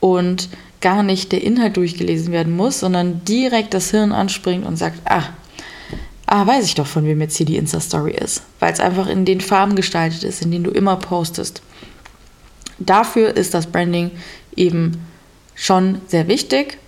und 0.00 0.48
gar 0.80 1.02
nicht 1.02 1.32
der 1.32 1.42
Inhalt 1.42 1.76
durchgelesen 1.76 2.32
werden 2.32 2.56
muss, 2.56 2.80
sondern 2.80 3.24
direkt 3.24 3.74
das 3.74 3.90
Hirn 3.90 4.12
anspringt 4.12 4.66
und 4.66 4.76
sagt, 4.76 5.00
ah, 5.04 5.24
ah, 6.26 6.46
weiß 6.46 6.64
ich 6.64 6.74
doch, 6.74 6.86
von 6.86 7.04
wem 7.04 7.20
jetzt 7.20 7.36
hier 7.36 7.46
die 7.46 7.56
Insta-Story 7.56 8.12
ist. 8.12 8.42
Weil 8.60 8.72
es 8.72 8.80
einfach 8.80 9.08
in 9.08 9.24
den 9.24 9.40
Farben 9.40 9.76
gestaltet 9.76 10.24
ist, 10.24 10.42
in 10.42 10.50
denen 10.50 10.64
du 10.64 10.70
immer 10.70 10.96
postest. 10.96 11.60
Dafür 12.78 13.36
ist 13.36 13.52
das 13.52 13.66
Branding 13.66 14.10
eben 14.56 15.04
schon 15.54 16.00
sehr 16.06 16.28
wichtig. 16.28 16.78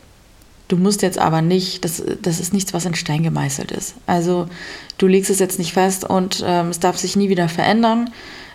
Du 0.69 0.79
musst 0.79 1.03
jetzt 1.03 1.19
aber 1.19 1.43
nicht, 1.43 1.85
das, 1.85 2.03
das 2.23 2.41
ist 2.41 2.55
nichts, 2.55 2.73
was 2.73 2.87
in 2.87 2.95
Stein 2.95 3.23
gemeißelt 3.23 3.73
ist. 3.73 3.95
Also 4.07 4.49
du 4.97 5.07
legst 5.07 5.29
es 5.29 5.39
jetzt 5.39 5.59
nicht 5.59 5.75
fest 5.75 6.05
und 6.05 6.43
ähm, 6.47 6.69
es 6.69 6.81
darf 6.81 6.97
sich 6.97 7.15
nie 7.15 7.29
wieder 7.29 7.51
verändern. 7.51 8.11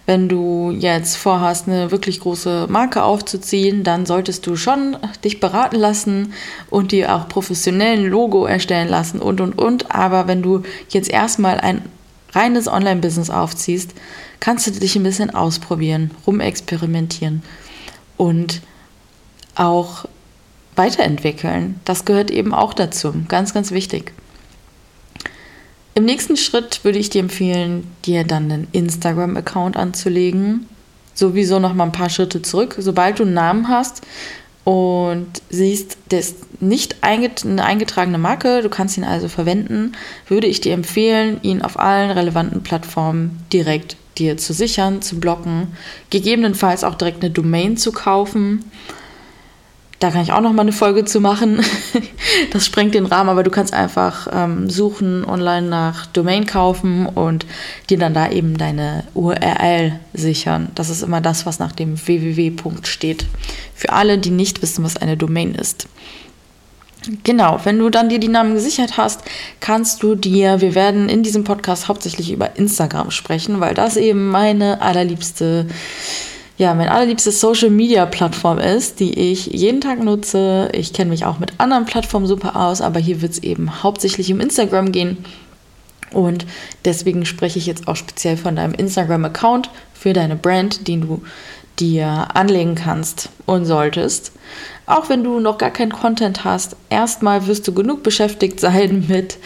Wenn 0.08 0.30
du 0.30 0.72
jetzt 0.72 1.18
vorhast, 1.18 1.68
eine 1.68 1.92
wirklich 1.92 2.22
große 2.22 2.68
Marke 2.70 3.04
aufzuziehen, 3.04 3.84
dann 3.84 4.06
solltest 4.06 4.48
du 4.48 4.56
schon 4.56 4.96
dich 5.26 5.42
beraten 5.42 5.76
lassen 5.76 6.32
und 6.70 6.94
dir 6.94 7.14
auch 7.14 7.28
professionellen 7.28 8.06
Logo 8.06 8.46
erstellen 8.46 8.88
lassen 8.88 9.20
und 9.20 9.42
und 9.42 9.60
und. 9.60 9.92
Aber 9.92 10.28
wenn 10.30 10.42
du 10.42 10.64
jetzt 10.88 11.10
erstmal 11.10 11.60
ein 11.60 11.82
reines 12.32 12.70
Online-Business 12.70 13.30
aufziehst, 13.30 13.92
kannst 14.40 14.66
du 14.68 14.72
dich 14.72 14.96
ein 14.96 15.04
bisschen 15.04 15.30
ausprobieren, 15.36 16.12
rumexperimentieren 16.26 17.44
und 18.16 18.62
auch 19.56 20.06
weiterentwickeln. 20.78 21.82
Das 21.84 22.06
gehört 22.06 22.32
eben 22.32 22.54
auch 22.54 22.74
dazu. 22.74 23.14
Ganz, 23.28 23.54
ganz 23.54 23.72
wichtig. 23.72 24.14
Im 25.98 26.06
nächsten 26.06 26.38
Schritt 26.38 26.84
würde 26.84 27.00
ich 27.00 27.10
dir 27.10 27.22
empfehlen, 27.22 27.92
dir 28.06 28.24
dann 28.24 28.52
einen 28.52 28.68
Instagram-Account 28.72 29.78
anzulegen. 29.78 30.68
Sowieso 31.16 31.58
noch 31.58 31.74
mal 31.74 31.86
ein 31.86 31.92
paar 31.92 32.12
Schritte 32.12 32.44
zurück. 32.44 32.76
Sobald 32.78 33.18
du 33.18 33.24
einen 33.24 33.34
Namen 33.34 33.68
hast 33.68 34.04
und 34.64 35.26
siehst, 35.50 35.98
das 36.10 36.28
ist 36.28 36.62
nicht 36.62 36.98
eine 37.02 37.32
eingetragene 37.64 38.20
Marke, 38.20 38.62
du 38.62 38.70
kannst 38.70 38.96
ihn 38.96 39.06
also 39.06 39.28
verwenden, 39.28 39.94
würde 40.28 40.46
ich 40.46 40.62
dir 40.62 40.74
empfehlen, 40.74 41.40
ihn 41.42 41.64
auf 41.64 41.80
allen 41.80 42.12
relevanten 42.12 42.62
Plattformen 42.62 43.40
direkt 43.52 43.98
dir 44.20 44.38
zu 44.38 44.54
sichern, 44.54 45.02
zu 45.02 45.20
blocken, 45.20 45.70
gegebenenfalls 46.12 46.84
auch 46.84 46.94
direkt 46.94 47.24
eine 47.24 47.34
Domain 47.34 47.76
zu 47.76 47.92
kaufen 47.92 48.64
da 50.00 50.12
kann 50.12 50.22
ich 50.22 50.32
auch 50.32 50.42
noch 50.42 50.54
mal 50.54 50.62
eine 50.62 50.72
Folge 50.72 51.06
zu 51.06 51.20
machen. 51.20 51.60
das 52.52 52.66
sprengt 52.66 52.94
den 52.94 53.08
Rahmen, 53.08 53.30
aber 53.30 53.44
du 53.44 53.50
kannst 53.50 53.74
einfach 53.74 54.28
ähm, 54.32 54.70
suchen, 54.70 55.26
online 55.26 55.68
nach 55.68 56.06
Domain 56.06 56.46
kaufen 56.46 57.08
und 57.08 57.46
dir 57.90 57.98
dann 57.98 58.14
da 58.14 58.30
eben 58.30 58.58
deine 58.58 59.06
URL 59.16 60.00
sichern. 60.14 60.70
Das 60.76 60.90
ist 60.90 61.02
immer 61.02 61.22
das, 61.22 61.46
was 61.46 61.58
nach 61.60 61.72
dem 61.72 61.98
www. 62.08 62.54
steht. 62.84 63.26
Für 63.74 63.92
alle, 63.92 64.20
die 64.20 64.30
nicht 64.30 64.62
wissen, 64.62 64.84
was 64.84 64.98
eine 64.98 65.18
Domain 65.18 65.56
ist. 65.56 65.88
Genau, 67.24 67.60
wenn 67.64 67.80
du 67.80 67.90
dann 67.90 68.10
dir 68.10 68.20
die 68.20 68.28
Namen 68.28 68.54
gesichert 68.54 68.98
hast, 68.98 69.22
kannst 69.60 70.04
du 70.04 70.16
dir, 70.16 70.62
wir 70.62 70.76
werden 70.76 71.10
in 71.10 71.24
diesem 71.24 71.44
Podcast 71.44 71.88
hauptsächlich 71.88 72.32
über 72.32 72.58
Instagram 72.58 73.12
sprechen, 73.12 73.62
weil 73.62 73.74
das 73.74 73.98
eben 73.98 74.28
meine 74.28 74.82
allerliebste 74.82 75.68
ja, 76.58 76.74
mein 76.74 76.90
allerliebstes 76.90 77.40
Social 77.40 77.70
Media 77.70 78.06
Plattform 78.08 78.58
ist, 78.58 79.00
die 79.00 79.14
ich 79.14 79.46
jeden 79.46 79.80
Tag 79.80 80.04
nutze. 80.04 80.70
Ich 80.74 80.92
kenne 80.92 81.12
mich 81.12 81.24
auch 81.24 81.38
mit 81.38 81.60
anderen 81.60 81.86
Plattformen 81.86 82.26
super 82.26 82.56
aus, 82.56 82.82
aber 82.82 83.00
hier 83.00 83.22
wird 83.22 83.34
es 83.34 83.44
eben 83.44 83.84
hauptsächlich 83.84 84.34
um 84.34 84.40
Instagram 84.40 84.92
gehen. 84.92 85.24
Und 86.12 86.48
deswegen 86.84 87.26
spreche 87.26 87.60
ich 87.60 87.68
jetzt 87.68 87.88
auch 87.88 87.96
speziell 87.96 88.38
von 88.38 88.56
deinem 88.56 88.74
Instagram-Account 88.74 89.70
für 89.94 90.14
deine 90.14 90.36
Brand, 90.36 90.88
den 90.88 91.02
du 91.02 91.22
dir 91.80 92.28
anlegen 92.34 92.76
kannst 92.76 93.30
und 93.46 93.66
solltest. 93.66 94.32
Auch 94.86 95.10
wenn 95.10 95.22
du 95.22 95.42
noch 95.42 95.58
gar 95.58 95.72
keinen 95.72 95.92
Content 95.92 96.46
hast, 96.46 96.78
erstmal 96.90 97.46
wirst 97.46 97.68
du 97.68 97.74
genug 97.74 98.04
beschäftigt 98.04 98.62
sein 98.62 99.06
mit 99.10 99.38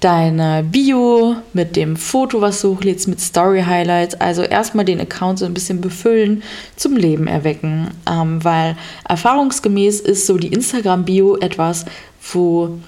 deiner 0.00 0.64
Bio, 0.64 1.36
mit 1.52 1.76
dem 1.76 1.96
Foto, 1.96 2.40
was 2.40 2.60
du 2.60 2.76
hochlädst, 2.76 3.06
mit 3.06 3.20
Story 3.20 3.62
Highlights. 3.62 4.16
Also 4.16 4.42
erstmal 4.42 4.84
den 4.84 5.00
Account 5.00 5.38
so 5.38 5.44
ein 5.44 5.54
bisschen 5.54 5.80
befüllen, 5.80 6.42
zum 6.74 6.96
Leben 6.96 7.28
erwecken. 7.28 7.92
Ähm, 8.10 8.42
weil 8.42 8.76
erfahrungsgemäß 9.08 10.00
ist 10.00 10.26
so 10.26 10.36
die 10.36 10.48
Instagram-Bio 10.48 11.36
etwas, 11.36 11.84
wo 12.32 12.78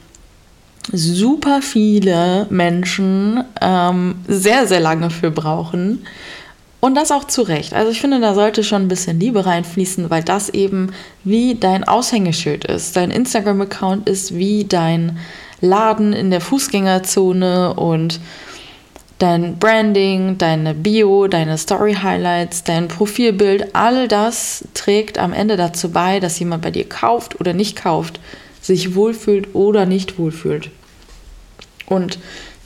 super 0.93 1.63
viele 1.63 2.49
Menschen 2.51 3.45
ähm, 3.61 4.17
sehr, 4.27 4.67
sehr 4.67 4.81
lange 4.81 5.11
für 5.11 5.31
brauchen 5.31 6.05
und 6.81 6.95
das 6.95 7.13
auch 7.13 7.25
zu 7.25 7.43
Recht. 7.43 7.75
Also 7.75 7.93
ich 7.93 8.01
finde, 8.01 8.21
da 8.21 8.35
sollte 8.35 8.65
schon 8.65 8.83
ein 8.83 8.89
bisschen 8.89 9.21
Liebe 9.21 9.45
reinfließen, 9.45 10.11
weil 10.11 10.23
das 10.23 10.49
eben 10.49 10.93
wie 11.25 11.55
dein 11.55 11.85
Aushängeschild 11.85 12.65
ist. 12.65 12.97
Dein 12.97 13.11
Instagram-Account 13.11 14.09
ist 14.09 14.35
wie 14.35 14.65
dein 14.65 15.19
Laden 15.61 16.15
in 16.15 16.31
der 16.31 16.41
Fußgängerzone 16.41 17.75
und 17.75 18.19
dein 19.19 19.59
Branding, 19.59 20.39
deine 20.39 20.73
Bio, 20.73 21.29
deine 21.29 21.59
Story-Highlights, 21.59 22.65
dein 22.65 22.89
Profilbild, 22.89 23.75
all 23.75 24.09
das 24.09 24.65
trägt 24.73 25.19
am 25.19 25.35
Ende 25.35 25.59
dazu 25.59 25.91
bei, 25.91 26.21
dass 26.21 26.39
jemand 26.39 26.63
bei 26.63 26.71
dir 26.71 26.89
kauft 26.89 27.39
oder 27.39 27.53
nicht 27.53 27.77
kauft, 27.77 28.19
sich 28.63 28.95
wohlfühlt 28.95 29.55
oder 29.55 29.85
nicht 29.85 30.19
wohlfühlt. 30.19 30.71
Und 31.85 32.19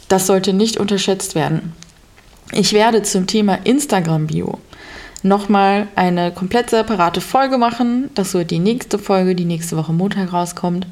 das 0.08 0.28
sollte 0.28 0.52
nicht 0.52 0.76
unterschätzt 0.76 1.34
werden. 1.34 1.72
Ich 2.52 2.72
werde 2.72 3.02
zum 3.02 3.26
Thema 3.26 3.58
Instagram-Bio 3.64 4.58
nochmal 5.22 5.88
eine 5.96 6.30
komplett 6.30 6.70
separate 6.70 7.20
Folge 7.20 7.58
machen. 7.58 8.10
Das 8.14 8.34
wird 8.34 8.50
die 8.50 8.58
nächste 8.58 8.98
Folge, 8.98 9.34
die 9.34 9.46
nächste 9.46 9.76
Woche 9.76 9.92
Montag 9.92 10.32
rauskommt. 10.32 10.86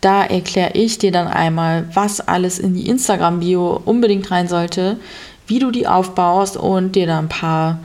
Da 0.00 0.24
erkläre 0.24 0.72
ich 0.74 0.98
dir 0.98 1.12
dann 1.12 1.28
einmal, 1.28 1.88
was 1.94 2.20
alles 2.20 2.58
in 2.58 2.74
die 2.74 2.88
Instagram-Bio 2.88 3.80
unbedingt 3.84 4.30
rein 4.30 4.48
sollte, 4.48 4.98
wie 5.46 5.60
du 5.60 5.70
die 5.70 5.86
aufbaust 5.86 6.56
und 6.56 6.92
dir 6.92 7.06
da 7.06 7.18
ein 7.18 7.28
paar 7.28 7.78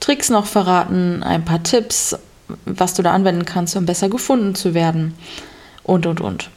Tricks 0.00 0.28
noch 0.28 0.46
verraten, 0.46 1.22
ein 1.22 1.44
paar 1.44 1.62
Tipps, 1.62 2.16
was 2.64 2.94
du 2.94 3.02
da 3.02 3.12
anwenden 3.12 3.44
kannst, 3.44 3.74
um 3.76 3.86
besser 3.86 4.08
gefunden 4.08 4.54
zu 4.54 4.74
werden 4.74 5.14
und, 5.82 6.06
und, 6.06 6.20
und. 6.20 6.50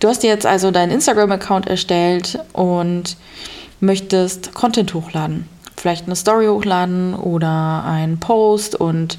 Du 0.00 0.08
hast 0.08 0.22
dir 0.22 0.30
jetzt 0.30 0.46
also 0.46 0.70
deinen 0.70 0.92
Instagram-Account 0.92 1.66
erstellt 1.66 2.38
und 2.52 3.16
möchtest 3.80 4.54
Content 4.54 4.94
hochladen. 4.94 5.48
Vielleicht 5.76 6.06
eine 6.06 6.16
Story 6.16 6.46
hochladen 6.46 7.14
oder 7.14 7.84
einen 7.84 8.18
Post 8.18 8.74
und 8.74 9.18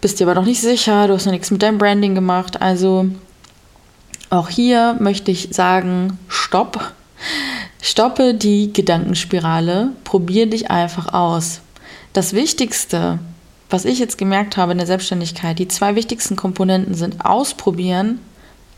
bist 0.00 0.20
dir 0.20 0.26
aber 0.26 0.34
noch 0.34 0.46
nicht 0.46 0.60
sicher, 0.60 1.06
du 1.06 1.14
hast 1.14 1.26
noch 1.26 1.32
nichts 1.32 1.50
mit 1.50 1.62
deinem 1.62 1.78
Branding 1.78 2.14
gemacht. 2.14 2.60
Also 2.60 3.06
auch 4.30 4.48
hier 4.48 4.96
möchte 5.00 5.30
ich 5.30 5.48
sagen, 5.52 6.18
stopp. 6.28 6.92
Stoppe 7.80 8.34
die 8.34 8.72
Gedankenspirale, 8.72 9.90
probier 10.04 10.48
dich 10.48 10.70
einfach 10.70 11.12
aus. 11.12 11.60
Das 12.12 12.32
Wichtigste, 12.32 13.18
was 13.70 13.84
ich 13.84 13.98
jetzt 13.98 14.18
gemerkt 14.18 14.56
habe 14.56 14.72
in 14.72 14.78
der 14.78 14.86
Selbstständigkeit, 14.86 15.58
die 15.58 15.68
zwei 15.68 15.94
wichtigsten 15.94 16.36
Komponenten 16.36 16.94
sind 16.94 17.24
ausprobieren 17.24 18.20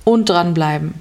und 0.05 0.29
dranbleiben. 0.29 0.95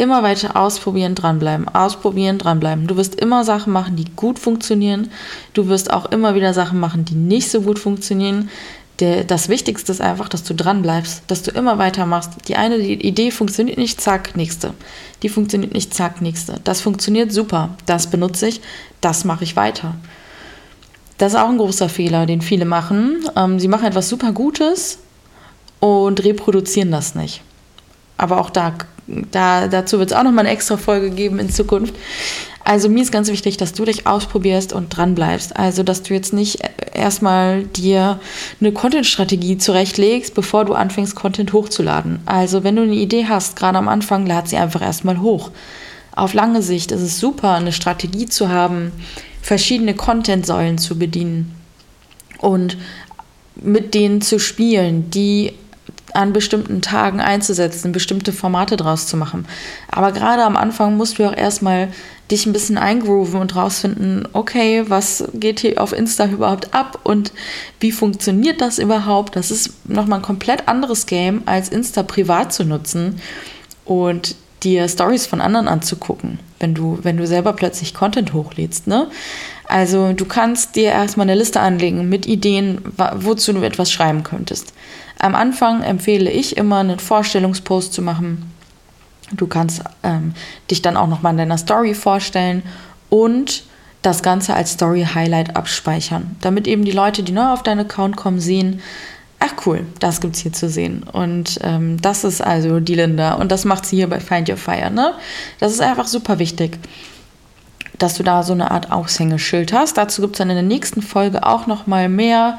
Immer 0.00 0.22
weiter 0.22 0.56
ausprobieren, 0.56 1.14
dranbleiben, 1.14 1.68
ausprobieren, 1.68 2.38
dranbleiben. 2.38 2.86
Du 2.86 2.96
wirst 2.96 3.16
immer 3.16 3.44
Sachen 3.44 3.70
machen, 3.70 3.96
die 3.96 4.06
gut 4.16 4.38
funktionieren. 4.38 5.10
Du 5.52 5.68
wirst 5.68 5.92
auch 5.92 6.06
immer 6.06 6.34
wieder 6.34 6.54
Sachen 6.54 6.80
machen, 6.80 7.04
die 7.04 7.14
nicht 7.14 7.50
so 7.50 7.60
gut 7.60 7.78
funktionieren. 7.78 8.48
Das 8.96 9.50
Wichtigste 9.50 9.92
ist 9.92 10.00
einfach, 10.00 10.30
dass 10.30 10.42
du 10.42 10.54
dranbleibst, 10.54 11.24
dass 11.26 11.42
du 11.42 11.50
immer 11.50 11.76
weitermachst. 11.76 12.30
Die 12.48 12.56
eine 12.56 12.78
die 12.78 12.94
Idee 13.06 13.30
funktioniert 13.30 13.76
nicht, 13.76 14.00
zack, 14.00 14.38
nächste. 14.38 14.72
Die 15.22 15.28
funktioniert 15.28 15.74
nicht, 15.74 15.92
zack, 15.92 16.22
nächste. 16.22 16.60
Das 16.64 16.80
funktioniert 16.80 17.30
super, 17.30 17.76
das 17.84 18.06
benutze 18.06 18.48
ich, 18.48 18.62
das 19.02 19.26
mache 19.26 19.44
ich 19.44 19.54
weiter. 19.54 19.96
Das 21.18 21.34
ist 21.34 21.38
auch 21.38 21.50
ein 21.50 21.58
großer 21.58 21.90
Fehler, 21.90 22.24
den 22.24 22.40
viele 22.40 22.64
machen. 22.64 23.26
Ähm, 23.36 23.60
sie 23.60 23.68
machen 23.68 23.84
etwas 23.84 24.08
super 24.08 24.32
Gutes 24.32 24.98
und 25.78 26.24
reproduzieren 26.24 26.90
das 26.90 27.14
nicht. 27.14 27.42
Aber 28.16 28.40
auch 28.40 28.48
da 28.48 28.72
da, 29.30 29.68
dazu 29.68 29.98
wird 29.98 30.10
es 30.10 30.16
auch 30.16 30.22
nochmal 30.22 30.46
eine 30.46 30.54
extra 30.54 30.76
Folge 30.76 31.10
geben 31.10 31.38
in 31.38 31.50
Zukunft. 31.50 31.94
Also 32.64 32.88
mir 32.88 33.02
ist 33.02 33.12
ganz 33.12 33.28
wichtig, 33.30 33.56
dass 33.56 33.72
du 33.72 33.84
dich 33.84 34.06
ausprobierst 34.06 34.72
und 34.72 34.94
dran 34.94 35.14
bleibst. 35.14 35.56
Also 35.56 35.82
dass 35.82 36.02
du 36.02 36.14
jetzt 36.14 36.32
nicht 36.32 36.58
erstmal 36.92 37.64
dir 37.64 38.20
eine 38.60 38.72
Content-Strategie 38.72 39.58
zurechtlegst, 39.58 40.34
bevor 40.34 40.64
du 40.64 40.74
anfängst, 40.74 41.16
Content 41.16 41.52
hochzuladen. 41.52 42.20
Also 42.26 42.62
wenn 42.62 42.76
du 42.76 42.82
eine 42.82 42.94
Idee 42.94 43.26
hast, 43.28 43.56
gerade 43.56 43.78
am 43.78 43.88
Anfang, 43.88 44.26
lad 44.26 44.48
sie 44.48 44.56
einfach 44.56 44.82
erstmal 44.82 45.20
hoch. 45.20 45.50
Auf 46.14 46.34
lange 46.34 46.62
Sicht 46.62 46.92
ist 46.92 47.00
es 47.00 47.18
super, 47.18 47.54
eine 47.54 47.72
Strategie 47.72 48.26
zu 48.26 48.48
haben, 48.50 48.92
verschiedene 49.42 49.94
Content-Säulen 49.94 50.76
zu 50.76 50.98
bedienen 50.98 51.54
und 52.38 52.76
mit 53.56 53.94
denen 53.94 54.20
zu 54.20 54.38
spielen, 54.38 55.10
die 55.10 55.52
an 56.14 56.32
bestimmten 56.32 56.82
Tagen 56.82 57.20
einzusetzen, 57.20 57.92
bestimmte 57.92 58.32
Formate 58.32 58.76
draus 58.76 59.06
zu 59.06 59.16
machen. 59.16 59.46
Aber 59.90 60.12
gerade 60.12 60.44
am 60.44 60.56
Anfang 60.56 60.96
musst 60.96 61.18
du 61.18 61.28
auch 61.28 61.36
erstmal 61.36 61.88
dich 62.30 62.46
ein 62.46 62.52
bisschen 62.52 62.78
eingrooven 62.78 63.40
und 63.40 63.56
rausfinden, 63.56 64.28
okay, 64.32 64.84
was 64.88 65.24
geht 65.34 65.60
hier 65.60 65.80
auf 65.80 65.92
Insta 65.92 66.26
überhaupt 66.26 66.72
ab 66.74 67.00
und 67.02 67.32
wie 67.80 67.92
funktioniert 67.92 68.60
das 68.60 68.78
überhaupt? 68.78 69.36
Das 69.36 69.50
ist 69.50 69.88
nochmal 69.88 70.20
ein 70.20 70.24
komplett 70.24 70.68
anderes 70.68 71.06
Game, 71.06 71.42
als 71.46 71.68
Insta 71.68 72.02
privat 72.02 72.52
zu 72.52 72.64
nutzen 72.64 73.20
und 73.84 74.36
dir 74.62 74.88
Stories 74.88 75.26
von 75.26 75.40
anderen 75.40 75.68
anzugucken, 75.68 76.38
wenn 76.58 76.74
du, 76.74 76.98
wenn 77.02 77.16
du 77.16 77.26
selber 77.26 77.52
plötzlich 77.52 77.94
Content 77.94 78.32
hochlädst. 78.32 78.86
Ne? 78.86 79.08
Also 79.66 80.12
du 80.12 80.24
kannst 80.24 80.76
dir 80.76 80.90
erstmal 80.90 81.24
eine 81.24 81.38
Liste 81.38 81.60
anlegen 81.60 82.08
mit 82.08 82.26
Ideen, 82.26 82.80
wozu 83.16 83.52
du 83.52 83.62
etwas 83.62 83.90
schreiben 83.90 84.22
könntest. 84.22 84.72
Am 85.20 85.34
Anfang 85.34 85.82
empfehle 85.82 86.30
ich 86.30 86.56
immer, 86.56 86.78
einen 86.78 86.98
Vorstellungspost 86.98 87.92
zu 87.92 88.00
machen. 88.00 88.50
Du 89.32 89.46
kannst 89.46 89.82
ähm, 90.02 90.32
dich 90.70 90.80
dann 90.80 90.96
auch 90.96 91.08
nochmal 91.08 91.32
in 91.32 91.38
deiner 91.38 91.58
Story 91.58 91.92
vorstellen 91.94 92.62
und 93.10 93.64
das 94.00 94.22
Ganze 94.22 94.54
als 94.54 94.72
Story-Highlight 94.72 95.56
abspeichern, 95.56 96.36
damit 96.40 96.66
eben 96.66 96.86
die 96.86 96.90
Leute, 96.90 97.22
die 97.22 97.32
neu 97.32 97.52
auf 97.52 97.62
deinen 97.62 97.80
Account 97.80 98.16
kommen, 98.16 98.40
sehen, 98.40 98.80
ach 99.40 99.66
cool, 99.66 99.84
das 99.98 100.22
gibt 100.22 100.36
es 100.36 100.42
hier 100.42 100.54
zu 100.54 100.70
sehen. 100.70 101.02
Und 101.02 101.58
ähm, 101.62 102.00
das 102.00 102.24
ist 102.24 102.40
also 102.40 102.80
die 102.80 102.94
Linda 102.94 103.34
und 103.34 103.52
das 103.52 103.66
macht 103.66 103.84
sie 103.84 103.96
hier 103.96 104.08
bei 104.08 104.20
Find 104.20 104.48
Your 104.48 104.56
Fire. 104.56 104.90
Ne? 104.90 105.12
Das 105.58 105.72
ist 105.72 105.82
einfach 105.82 106.06
super 106.06 106.38
wichtig, 106.38 106.78
dass 108.02 108.14
du 108.14 108.22
da 108.22 108.42
so 108.42 108.52
eine 108.52 108.70
Art 108.70 108.90
Aushängeschild 108.90 109.72
hast. 109.72 109.96
Dazu 109.96 110.22
gibt 110.22 110.34
es 110.34 110.38
dann 110.38 110.50
in 110.50 110.56
der 110.56 110.64
nächsten 110.64 111.02
Folge 111.02 111.46
auch 111.46 111.66
nochmal 111.66 112.08
mehr 112.08 112.58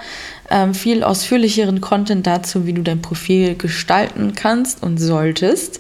ähm, 0.50 0.74
viel 0.74 1.04
ausführlicheren 1.04 1.82
Content 1.82 2.28
dazu, 2.28 2.66
wie 2.66 2.74
du 2.74 2.82
dein 2.82 3.02
Profil 3.02 3.56
gestalten 3.56 4.34
kannst 4.36 4.84
und 4.84 4.98
solltest. 4.98 5.80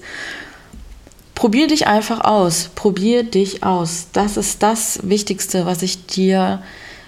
Probier 1.36 1.68
dich 1.68 1.88
einfach 1.88 2.24
aus. 2.24 2.70
Probier 2.76 3.24
dich 3.24 3.64
aus. 3.64 4.08
Das 4.14 4.38
ist 4.38 4.64
das 4.64 5.00
Wichtigste, 5.04 5.66
was 5.66 5.82
ich 5.82 6.06
dir 6.06 6.62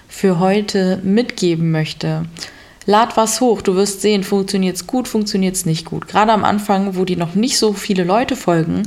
für 0.08 0.38
heute 0.38 1.00
mitgeben 1.02 1.70
möchte. 1.70 2.24
Lad 2.86 3.16
was 3.16 3.40
hoch, 3.40 3.62
du 3.62 3.74
wirst 3.74 4.02
sehen, 4.02 4.22
funktioniert 4.22 4.76
es 4.76 4.86
gut, 4.86 5.08
funktioniert 5.08 5.56
es 5.56 5.66
nicht 5.66 5.86
gut. 5.86 6.06
Gerade 6.06 6.32
am 6.32 6.44
Anfang, 6.44 6.96
wo 6.96 7.04
dir 7.04 7.16
noch 7.16 7.34
nicht 7.34 7.58
so 7.58 7.72
viele 7.72 8.04
Leute 8.04 8.36
folgen, 8.36 8.82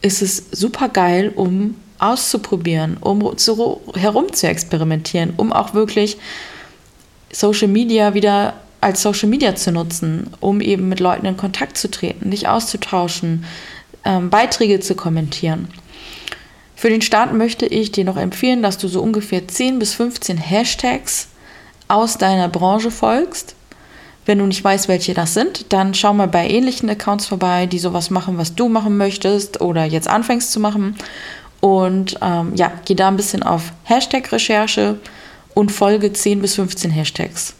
ist 0.00 0.22
es 0.22 0.46
super 0.52 0.88
geil, 0.88 1.32
um 1.34 1.74
auszuprobieren, 1.98 2.96
um 3.00 3.36
zu, 3.36 3.80
herum 3.94 4.32
zu 4.32 4.46
experimentieren, 4.46 5.34
um 5.36 5.52
auch 5.52 5.74
wirklich 5.74 6.18
Social 7.32 7.68
Media 7.68 8.14
wieder 8.14 8.54
als 8.80 9.02
Social 9.02 9.28
Media 9.28 9.54
zu 9.54 9.72
nutzen, 9.72 10.30
um 10.40 10.60
eben 10.60 10.88
mit 10.88 11.00
Leuten 11.00 11.26
in 11.26 11.36
Kontakt 11.36 11.76
zu 11.76 11.90
treten, 11.90 12.30
dich 12.30 12.48
auszutauschen, 12.48 13.44
ähm, 14.04 14.30
Beiträge 14.30 14.80
zu 14.80 14.94
kommentieren. 14.94 15.68
Für 16.74 16.90
den 16.90 17.00
Start 17.00 17.32
möchte 17.32 17.66
ich 17.66 17.90
dir 17.90 18.04
noch 18.04 18.18
empfehlen, 18.18 18.62
dass 18.62 18.78
du 18.78 18.86
so 18.86 19.00
ungefähr 19.02 19.48
10 19.48 19.78
bis 19.78 19.94
15 19.94 20.36
Hashtags 20.36 21.28
aus 21.88 22.18
deiner 22.18 22.48
Branche 22.48 22.90
folgst. 22.90 23.54
Wenn 24.26 24.38
du 24.38 24.46
nicht 24.46 24.62
weißt, 24.62 24.88
welche 24.88 25.14
das 25.14 25.34
sind, 25.34 25.72
dann 25.72 25.94
schau 25.94 26.12
mal 26.12 26.28
bei 26.28 26.48
ähnlichen 26.48 26.90
Accounts 26.90 27.26
vorbei, 27.26 27.66
die 27.66 27.78
sowas 27.78 28.10
machen, 28.10 28.38
was 28.38 28.54
du 28.54 28.68
machen 28.68 28.96
möchtest 28.96 29.60
oder 29.60 29.84
jetzt 29.84 30.08
anfängst 30.08 30.52
zu 30.52 30.60
machen. 30.60 30.96
Und 31.60 32.18
ähm, 32.22 32.52
ja, 32.54 32.72
geh 32.84 32.94
da 32.94 33.08
ein 33.08 33.16
bisschen 33.16 33.42
auf 33.42 33.72
Hashtag-Recherche 33.84 34.98
und 35.54 35.72
folge 35.72 36.12
10 36.12 36.40
bis 36.42 36.54
15 36.56 36.90
Hashtags. 36.90 37.54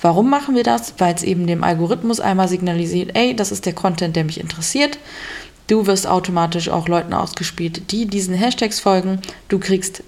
Warum 0.00 0.30
machen 0.30 0.54
wir 0.54 0.64
das? 0.64 0.94
Weil 0.98 1.14
es 1.14 1.22
eben 1.22 1.46
dem 1.46 1.62
Algorithmus 1.62 2.18
einmal 2.18 2.48
signalisiert, 2.48 3.10
ey, 3.14 3.36
das 3.36 3.52
ist 3.52 3.66
der 3.66 3.72
Content, 3.72 4.16
der 4.16 4.24
mich 4.24 4.40
interessiert. 4.40 4.98
Du 5.68 5.86
wirst 5.86 6.06
automatisch 6.06 6.68
auch 6.68 6.88
Leuten 6.88 7.14
ausgespielt, 7.14 7.92
die 7.92 8.06
diesen 8.06 8.34
Hashtags 8.34 8.80
folgen. 8.80 9.20
Du 9.48 9.58
kriegst 9.58 10.02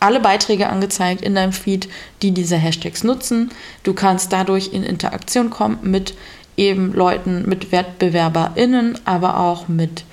alle 0.00 0.20
Beiträge 0.20 0.68
angezeigt 0.68 1.22
in 1.22 1.34
deinem 1.34 1.52
Feed, 1.52 1.88
die 2.22 2.32
diese 2.32 2.56
Hashtags 2.56 3.04
nutzen. 3.04 3.50
Du 3.82 3.94
kannst 3.94 4.32
dadurch 4.32 4.72
in 4.72 4.82
Interaktion 4.82 5.50
kommen 5.50 5.78
mit 5.82 6.14
eben 6.56 6.92
Leuten, 6.92 7.48
mit 7.48 7.72
WettbewerberInnen, 7.72 8.98
aber 9.04 9.40
auch 9.40 9.68
mit 9.68 10.04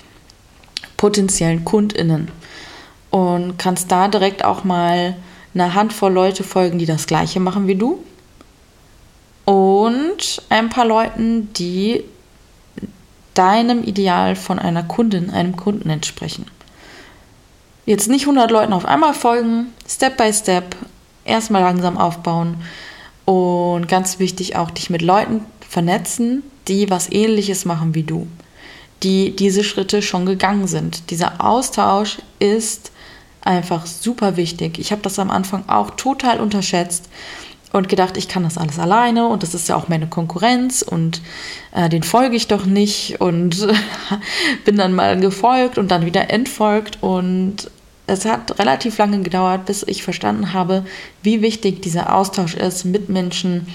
potenziellen 1.02 1.64
KundInnen. 1.64 2.28
Und 3.10 3.58
kannst 3.58 3.90
da 3.90 4.06
direkt 4.06 4.44
auch 4.44 4.62
mal 4.62 5.16
eine 5.52 5.74
Handvoll 5.74 6.12
Leute 6.12 6.44
folgen, 6.44 6.78
die 6.78 6.86
das 6.86 7.08
gleiche 7.08 7.40
machen 7.40 7.66
wie 7.66 7.74
du. 7.74 8.04
Und 9.44 10.40
ein 10.48 10.68
paar 10.68 10.86
Leuten, 10.86 11.52
die 11.54 12.04
deinem 13.34 13.82
Ideal 13.82 14.36
von 14.36 14.60
einer 14.60 14.84
Kundin, 14.84 15.30
einem 15.30 15.56
Kunden 15.56 15.90
entsprechen. 15.90 16.46
Jetzt 17.84 18.08
nicht 18.08 18.22
100 18.22 18.48
Leuten 18.52 18.72
auf 18.72 18.86
einmal 18.86 19.12
folgen, 19.12 19.72
Step 19.88 20.16
by 20.16 20.32
Step, 20.32 20.76
erstmal 21.24 21.62
langsam 21.62 21.98
aufbauen 21.98 22.58
und 23.24 23.88
ganz 23.88 24.20
wichtig 24.20 24.54
auch 24.54 24.70
dich 24.70 24.88
mit 24.88 25.02
Leuten 25.02 25.44
vernetzen, 25.68 26.44
die 26.68 26.90
was 26.90 27.10
ähnliches 27.10 27.64
machen 27.64 27.96
wie 27.96 28.04
du, 28.04 28.28
die 29.02 29.34
diese 29.34 29.64
Schritte 29.64 30.02
schon 30.02 30.26
gegangen 30.26 30.66
sind. 30.66 31.10
Dieser 31.10 31.44
Austausch 31.44 32.18
ist 32.38 32.92
einfach 33.40 33.86
super 33.86 34.36
wichtig. 34.36 34.78
Ich 34.78 34.92
habe 34.92 35.02
das 35.02 35.18
am 35.18 35.30
Anfang 35.30 35.64
auch 35.68 35.90
total 35.90 36.40
unterschätzt 36.40 37.08
und 37.72 37.88
gedacht, 37.88 38.16
ich 38.16 38.28
kann 38.28 38.44
das 38.44 38.58
alles 38.58 38.78
alleine 38.78 39.26
und 39.28 39.42
das 39.42 39.54
ist 39.54 39.68
ja 39.68 39.76
auch 39.76 39.88
meine 39.88 40.06
Konkurrenz 40.06 40.82
und 40.82 41.22
äh, 41.72 41.88
den 41.88 42.02
folge 42.02 42.36
ich 42.36 42.46
doch 42.46 42.66
nicht 42.66 43.20
und 43.20 43.66
bin 44.64 44.76
dann 44.76 44.94
mal 44.94 45.18
gefolgt 45.18 45.78
und 45.78 45.90
dann 45.90 46.04
wieder 46.04 46.30
entfolgt 46.30 46.98
und 47.00 47.70
es 48.06 48.24
hat 48.24 48.58
relativ 48.58 48.98
lange 48.98 49.22
gedauert, 49.22 49.64
bis 49.66 49.84
ich 49.84 50.02
verstanden 50.02 50.52
habe, 50.52 50.84
wie 51.22 51.40
wichtig 51.40 51.82
dieser 51.82 52.14
Austausch 52.14 52.54
ist 52.54 52.84
mit 52.84 53.08
Menschen, 53.08 53.66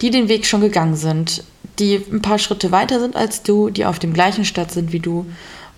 die 0.00 0.10
den 0.10 0.28
Weg 0.28 0.46
schon 0.46 0.60
gegangen 0.60 0.94
sind, 0.94 1.42
die 1.82 2.00
ein 2.12 2.22
paar 2.22 2.38
Schritte 2.38 2.70
weiter 2.70 3.00
sind 3.00 3.16
als 3.16 3.42
du, 3.42 3.68
die 3.68 3.84
auf 3.84 3.98
dem 3.98 4.12
gleichen 4.14 4.44
Stadt 4.44 4.70
sind 4.70 4.92
wie 4.92 5.00
du 5.00 5.26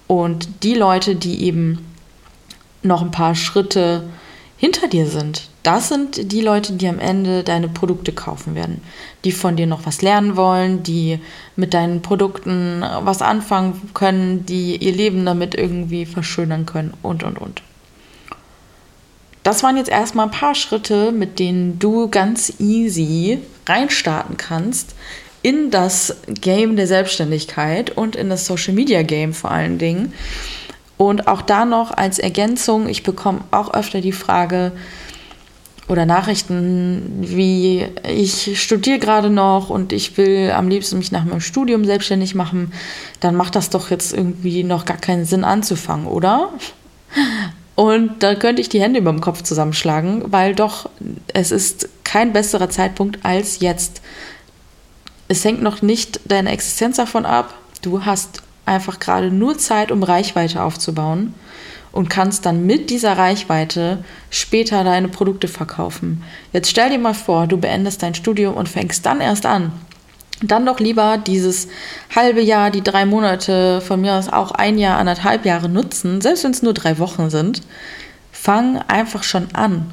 und 0.07 0.63
die 0.63 0.75
Leute, 0.75 1.17
die 1.17 1.45
eben 1.45 1.79
noch 2.83 3.01
ein 3.01 3.11
paar 3.11 3.35
Schritte 3.35 4.05
hinter 4.59 4.87
dir 4.87 5.07
sind. 5.07 5.49
Das 5.63 5.89
sind 5.89 6.31
die 6.31 6.43
Leute, 6.43 6.75
die 6.75 6.89
am 6.89 6.99
Ende 6.99 7.43
deine 7.43 7.69
Produkte 7.69 8.13
kaufen 8.13 8.55
werden, 8.55 8.83
die 9.25 9.33
von 9.33 9.57
dir 9.57 9.67
noch 9.67 9.87
was 9.87 10.03
lernen 10.03 10.37
wollen, 10.37 10.83
die 10.83 11.21
mit 11.57 11.73
deinen 11.73 12.03
Produkten 12.03 12.85
was 13.01 13.23
anfangen 13.23 13.91
können, 13.95 14.45
die 14.45 14.77
ihr 14.77 14.93
Leben 14.93 15.25
damit 15.25 15.55
irgendwie 15.55 16.05
verschönern 16.05 16.67
können 16.67 16.93
und, 17.03 17.23
und, 17.23 17.39
und. 17.39 17.63
Das 19.43 19.63
waren 19.63 19.79
jetzt 19.79 19.91
erstmal 19.91 20.27
ein 20.27 20.33
paar 20.33 20.55
Schritte, 20.55 21.13
mit 21.13 21.39
denen 21.39 21.79
du 21.79 22.09
ganz 22.09 22.61
easy 22.61 23.39
reinstarten 23.67 24.37
kannst 24.37 24.95
in 25.45 25.71
das 25.71 26.17
Game 26.27 26.75
der 26.75 26.87
Selbstständigkeit 26.87 27.91
und 27.91 28.17
in 28.17 28.31
das 28.31 28.47
Social 28.47 28.73
Media 28.73 29.03
Game 29.03 29.35
vor 29.35 29.51
allen 29.51 29.77
Dingen. 29.79 30.15
Und 30.97 31.29
auch 31.29 31.43
da 31.43 31.67
noch 31.67 31.91
als 31.91 32.19
Ergänzung, 32.19 32.89
ich 32.89 33.03
bekomme 33.03 33.41
auch 33.51 33.75
öfter 33.75 34.01
die 34.01 34.13
Frage, 34.13 34.73
oder 35.87 36.07
Nachrichten 36.07 37.19
wie 37.21 37.87
ich 38.09 38.59
studiere 38.59 38.99
gerade 38.99 39.29
noch 39.29 39.69
und 39.69 39.93
ich 39.93 40.17
will 40.17 40.51
am 40.51 40.69
liebsten 40.69 40.97
mich 40.97 41.13
nach 41.13 41.27
meinem 41.27 41.43
Studium 41.43 41.85
selbstständig 41.85 42.35
machen, 42.35 42.73
dann 43.21 43.37
macht 43.37 43.55
das 43.55 43.69
doch 43.69 43.91
jetzt 43.91 44.15
irgendwie 44.15 44.65
noch 44.65 44.87
gar 44.87 44.97
keinen 44.97 45.27
Sinn 45.27 45.45
anzufangen, 45.45 46.07
oder? 46.07 46.55
Und 47.75 48.23
da 48.23 48.35
könnte 48.35 48.63
ich 48.63 48.71
die 48.71 48.81
Hände 48.81 49.01
über 49.01 49.11
dem 49.11 49.21
Kopf 49.21 49.43
zusammenschlagen, 49.43 50.33
weil 50.33 50.55
doch 50.55 50.89
es 51.35 51.51
ist 51.51 51.91
kein 52.03 52.33
besserer 52.33 52.71
Zeitpunkt 52.71 53.19
als 53.23 53.61
jetzt. 53.61 54.01
Es 55.35 55.45
hängt 55.45 55.63
noch 55.63 55.83
nicht 55.83 56.21
deine 56.27 56.53
Existenz 56.53 56.95
davon 56.95 57.27
ab. 57.27 57.55
Du 57.83 58.05
hast 58.05 58.43
einfach 58.67 59.01
gerade 59.01 59.33
nur 59.33 59.59
Zeit, 59.59 59.91
um 59.91 60.05
Reichweite 60.05 60.63
aufzubauen 60.63 61.35
und 61.91 62.09
kannst 62.09 62.47
dann 62.47 62.67
mit 62.67 62.89
dieser 62.89 63.19
Reichweite 63.19 64.05
später 64.31 64.85
deine 64.85 65.09
Produkte 65.09 65.49
verkaufen. 65.49 66.23
Jetzt 66.53 66.71
stell 66.71 66.91
dir 66.91 67.01
mal 67.01 67.15
vor, 67.15 67.49
du 67.49 67.57
beendest 67.57 68.05
dein 68.05 68.15
Studium 68.15 68.55
und 68.55 68.69
fängst 68.69 69.05
dann 69.07 69.21
erst 69.21 69.45
an. 69.45 69.73
Dann 70.41 70.67
doch 70.67 70.79
lieber 70.79 71.19
dieses 71.19 71.67
halbe 72.15 72.41
Jahr, 72.41 72.71
die 72.71 72.85
drei 72.85 73.05
Monate, 73.05 73.81
von 73.81 74.01
mir 74.01 74.15
aus 74.15 74.29
auch 74.29 74.53
ein 74.53 74.79
Jahr, 74.79 74.99
anderthalb 74.99 75.45
Jahre 75.45 75.69
nutzen, 75.69 76.21
selbst 76.21 76.45
wenn 76.45 76.53
es 76.53 76.63
nur 76.63 76.75
drei 76.75 77.01
Wochen 77.01 77.29
sind. 77.29 77.61
Fang 78.31 78.79
einfach 78.87 79.25
schon 79.25 79.49
an. 79.53 79.91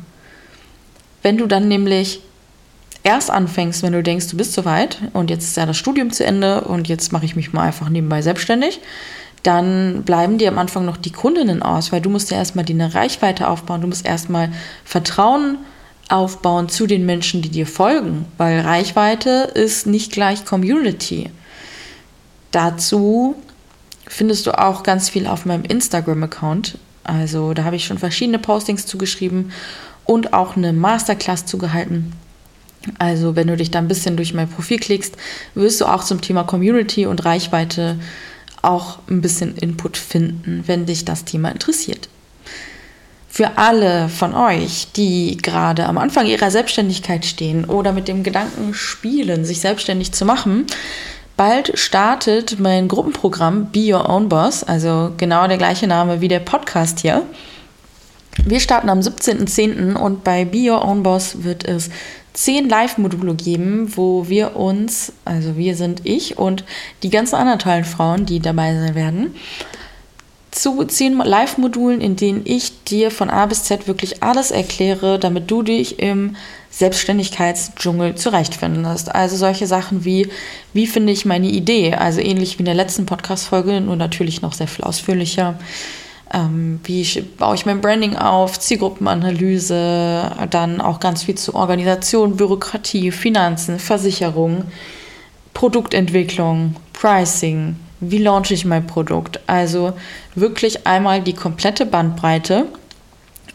Wenn 1.24 1.40
du 1.40 1.48
dann 1.48 1.68
nämlich 1.68 2.22
erst 3.04 3.32
anfängst, 3.32 3.84
wenn 3.84 3.94
du 3.94 4.04
denkst, 4.04 4.28
du 4.28 4.38
bist 4.38 4.54
soweit 4.54 4.98
und 5.14 5.30
jetzt 5.30 5.44
ist 5.44 5.58
ja 5.58 5.66
das 5.66 5.78
Studium 5.78 6.12
zu 6.12 6.26
Ende 6.26 6.62
und 6.62 6.88
jetzt 6.88 7.12
mache 7.12 7.26
ich 7.26 7.36
mich 7.36 7.54
mal 7.54 7.64
einfach 7.64 7.90
nebenbei 7.90 8.22
selbstständig, 8.22 8.80
dann 9.44 10.04
bleiben 10.04 10.38
dir 10.38 10.50
am 10.50 10.60
Anfang 10.60 10.86
noch 10.86 10.98
die 10.98 11.12
Kundinnen 11.12 11.64
aus, 11.64 11.92
weil 11.92 12.02
du 12.02 12.10
musst 12.10 12.32
ja 12.32 12.38
erstmal 12.38 12.66
die 12.66 12.74
eine 12.74 12.94
Reichweite 12.94 13.48
aufbauen, 13.48 13.82
du 13.82 13.88
musst 13.88 14.06
erstmal 14.06 14.52
Vertrauen 14.86 15.58
aufbauen 16.10 16.70
zu 16.70 16.88
den 16.88 17.06
Menschen, 17.06 17.42
die 17.42 17.50
dir 17.50 17.66
folgen, 17.66 18.26
weil 18.38 18.60
Reichweite 18.60 19.50
ist 19.54 19.88
nicht 19.88 20.12
gleich 20.12 20.46
Community. 20.46 21.32
Dazu 22.52 23.36
findest 24.08 24.46
du 24.46 24.58
auch 24.58 24.84
ganz 24.84 25.10
viel 25.10 25.26
auf 25.26 25.46
meinem 25.46 25.64
Instagram-Account. 25.64 26.78
Also 27.04 27.54
da 27.54 27.64
habe 27.64 27.78
ich 27.78 27.86
schon 27.86 27.98
verschiedene 27.98 28.40
Postings 28.40 28.86
zugeschrieben 28.86 29.54
und 30.06 30.34
auch 30.34 30.58
eine 30.58 30.74
Masterclass 30.74 31.46
zugehalten. 31.46 32.12
Also 32.98 33.36
wenn 33.36 33.48
du 33.48 33.58
dich 33.58 33.72
da 33.72 33.80
ein 33.80 33.88
bisschen 33.88 34.18
durch 34.18 34.34
mein 34.34 34.50
Profil 34.50 34.80
klickst, 34.80 35.16
wirst 35.54 35.82
du 35.82 35.86
auch 35.86 36.04
zum 36.04 36.22
Thema 36.22 36.44
Community 36.44 37.06
und 37.06 37.24
Reichweite 37.26 38.00
auch 38.62 39.00
ein 39.10 39.22
bisschen 39.22 39.56
Input 39.58 39.98
finden, 39.98 40.64
wenn 40.68 40.86
dich 40.86 41.06
das 41.06 41.26
Thema 41.26 41.50
interessiert. 41.50 42.10
Für 43.28 43.58
alle 43.58 44.10
von 44.10 44.34
euch, 44.36 44.90
die 44.96 45.38
gerade 45.38 45.86
am 45.86 45.98
Anfang 45.98 46.26
ihrer 46.26 46.52
Selbstständigkeit 46.52 47.26
stehen 47.26 47.66
oder 47.66 47.94
mit 47.94 48.08
dem 48.08 48.24
Gedanken 48.24 48.74
spielen, 48.74 49.46
sich 49.46 49.62
selbstständig 49.62 50.12
zu 50.12 50.26
machen, 50.26 50.68
bald 51.38 51.72
startet 51.80 52.60
mein 52.60 52.88
Gruppenprogramm 52.88 53.72
Be 53.72 53.94
Your 53.94 54.10
Own 54.10 54.28
Boss, 54.28 54.64
also 54.64 55.14
genau 55.18 55.48
der 55.48 55.58
gleiche 55.58 55.88
Name 55.88 56.20
wie 56.20 56.28
der 56.28 56.40
Podcast 56.40 57.00
hier. 57.00 57.24
Wir 58.46 58.60
starten 58.60 58.90
am 58.90 59.00
17.10. 59.00 59.96
und 59.96 60.24
bei 60.24 60.46
Be 60.46 60.70
Your 60.70 60.84
Own 60.84 61.04
Boss 61.04 61.44
wird 61.44 61.64
es 61.64 61.90
zehn 62.34 62.70
Live-Module 62.70 63.36
geben, 63.36 63.92
wo 63.96 64.28
wir 64.28 64.56
uns, 64.56 65.14
also 65.26 65.58
wir 65.58 65.76
sind 65.76 66.02
ich 66.06 66.38
und 66.38 66.64
die 67.04 67.10
ganzen 67.10 67.36
anderen 67.36 67.60
tollen 67.60 67.84
Frauen, 67.84 68.26
die 68.26 68.40
dabei 68.40 68.74
sein 68.74 68.96
werden, 68.96 69.36
zu 70.52 70.84
zehn 70.84 71.18
Live-Modulen, 71.18 72.02
in 72.02 72.18
denen 72.18 72.42
ich 72.46 72.84
dir 72.84 73.10
von 73.10 73.30
A 73.30 73.46
bis 73.46 73.64
Z 73.64 73.88
wirklich 73.88 74.22
alles 74.22 74.52
erkläre, 74.52 75.18
damit 75.18 75.50
du 75.50 75.64
dich 75.64 76.00
im 76.00 76.36
Selbstständigkeitsdschungel 76.70 78.16
zurechtfindest. 78.16 79.14
Also 79.16 79.38
solche 79.38 79.66
Sachen 79.66 80.04
wie, 80.04 80.30
wie 80.74 80.88
finde 80.88 81.14
ich 81.14 81.26
meine 81.26 81.48
Idee, 81.48 81.94
also 81.94 82.20
ähnlich 82.20 82.58
wie 82.58 82.62
in 82.62 82.66
der 82.66 82.76
letzten 82.76 83.06
Podcast-Folge, 83.06 83.80
nur 83.80 83.96
natürlich 83.96 84.42
noch 84.42 84.54
sehr 84.54 84.68
viel 84.68 84.84
ausführlicher 84.84 85.58
ähm, 86.34 86.80
wie 86.84 87.04
baue 87.38 87.56
ich 87.56 87.66
mein 87.66 87.82
Branding 87.82 88.16
auf, 88.16 88.60
Zielgruppenanalyse, 88.60 90.32
dann 90.50 90.82
auch 90.82 91.00
ganz 91.00 91.24
viel 91.24 91.36
zu 91.36 91.56
Organisation, 91.56 92.38
Bürokratie, 92.38 93.12
Finanzen, 93.12 93.80
Versicherung, 93.80 94.66
Produktentwicklung, 95.54 96.76
Pricing, 96.94 97.76
wie 98.00 98.20
launche 98.20 98.54
ich 98.54 98.66
mein 98.66 98.88
Produkt. 98.88 99.40
Also 99.48 99.94
wirklich 100.36 100.88
einmal 100.88 101.22
die 101.22 101.34
komplette 101.34 101.86
Bandbreite 101.86 102.66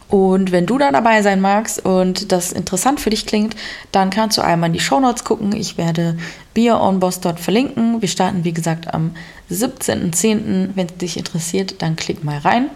und 0.09 0.51
wenn 0.51 0.65
du 0.65 0.77
da 0.77 0.91
dabei 0.91 1.21
sein 1.21 1.41
magst 1.41 1.83
und 1.83 2.31
das 2.31 2.53
interessant 2.53 3.01
für 3.01 3.09
dich 3.09 3.25
klingt, 3.25 3.55
dann 3.91 4.09
kannst 4.09 4.37
du 4.37 4.41
einmal 4.41 4.69
in 4.69 4.73
die 4.73 4.79
Show 4.79 4.99
Notes 4.99 5.25
gucken. 5.25 5.53
Ich 5.53 5.77
werde 5.77 6.17
BioOnBoss 6.53 7.19
dort 7.19 7.39
verlinken. 7.39 8.01
Wir 8.01 8.07
starten, 8.07 8.45
wie 8.45 8.53
gesagt, 8.53 8.93
am 8.93 9.11
17.10. 9.51 10.69
Wenn 10.75 10.87
es 10.87 10.97
dich 10.97 11.17
interessiert, 11.17 11.81
dann 11.81 11.97
klick 11.97 12.23
mal 12.23 12.37
rein. 12.37 12.69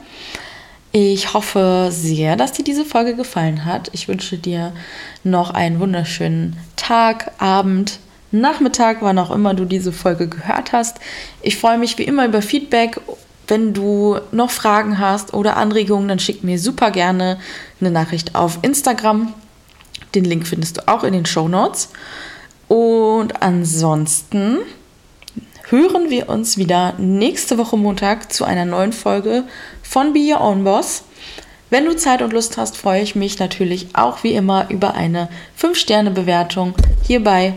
Ich 0.92 1.34
hoffe 1.34 1.88
sehr, 1.90 2.36
dass 2.36 2.52
dir 2.52 2.66
diese 2.66 2.84
Folge 2.84 3.16
gefallen 3.16 3.64
hat. 3.64 3.90
Ich 3.94 4.10
wünsche 4.10 4.38
dir 4.38 4.74
noch 5.24 5.52
einen 5.52 5.80
wunderschönen 5.80 6.58
Tag, 6.76 7.32
Abend, 7.38 8.00
Nachmittag, 8.32 8.98
wann 9.02 9.20
auch 9.20 9.32
immer 9.32 9.54
du 9.54 9.64
diese 9.64 9.94
Folge 9.94 10.28
gehört 10.28 10.74
hast. 10.74 11.00
Ich 11.42 11.58
freue 11.58 11.78
mich 11.78 11.98
wie 11.98 12.04
immer 12.04 12.26
über 12.26 12.42
Feedback 12.42 13.00
wenn 13.52 13.74
du 13.74 14.18
noch 14.32 14.50
Fragen 14.50 14.98
hast 14.98 15.34
oder 15.34 15.58
Anregungen, 15.58 16.08
dann 16.08 16.20
schick 16.20 16.42
mir 16.42 16.58
super 16.58 16.90
gerne 16.90 17.38
eine 17.82 17.92
Nachricht 17.92 18.34
auf 18.34 18.60
Instagram. 18.62 19.34
Den 20.16 20.24
Link 20.24 20.48
findest 20.48 20.78
du 20.78 20.88
auch 20.88 21.04
in 21.04 21.12
den 21.12 21.26
Show 21.26 21.50
Notes. 21.50 21.90
Und 22.70 23.44
ansonsten 23.44 24.60
hören 25.68 26.10
wir 26.10 26.30
uns 26.30 26.58
wieder 26.58 26.94
nächste 26.98 27.58
Woche 27.58 27.76
Montag 27.76 28.32
zu 28.32 28.46
einer 28.46 28.64
neuen 28.64 28.94
Folge 28.94 29.44
von 29.84 30.14
Be 30.14 30.32
Your 30.32 30.40
Own 30.40 30.64
Boss. 30.64 31.04
Wenn 31.70 31.84
du 31.84 31.98
Zeit 31.98 32.22
und 32.22 32.32
Lust 32.32 32.56
hast, 32.56 32.78
freue 32.78 33.02
ich 33.02 33.16
mich 33.16 33.38
natürlich 33.38 33.90
auch 33.98 34.24
wie 34.24 34.34
immer 34.34 34.70
über 34.70 34.94
eine 34.94 35.28
5-Sterne-Bewertung 35.62 36.74
hier 37.06 37.22
bei 37.22 37.56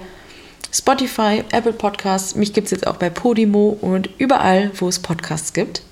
Spotify, 0.75 1.45
Apple 1.53 1.73
Podcasts. 1.73 2.35
Mich 2.35 2.53
gibt 2.53 2.67
es 2.67 2.73
jetzt 2.73 2.87
auch 2.87 2.97
bei 2.97 3.09
Podimo 3.09 3.79
und 3.81 4.11
überall, 4.19 4.73
wo 4.75 4.89
es 4.89 4.99
Podcasts 4.99 5.53
gibt. 5.53 5.83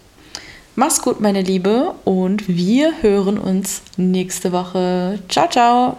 Mach's 0.74 1.02
gut, 1.02 1.20
meine 1.20 1.42
Liebe, 1.42 1.94
und 2.04 2.48
wir 2.48 3.02
hören 3.02 3.38
uns 3.38 3.82
nächste 3.96 4.52
Woche. 4.52 5.20
Ciao, 5.28 5.48
ciao! 5.48 5.96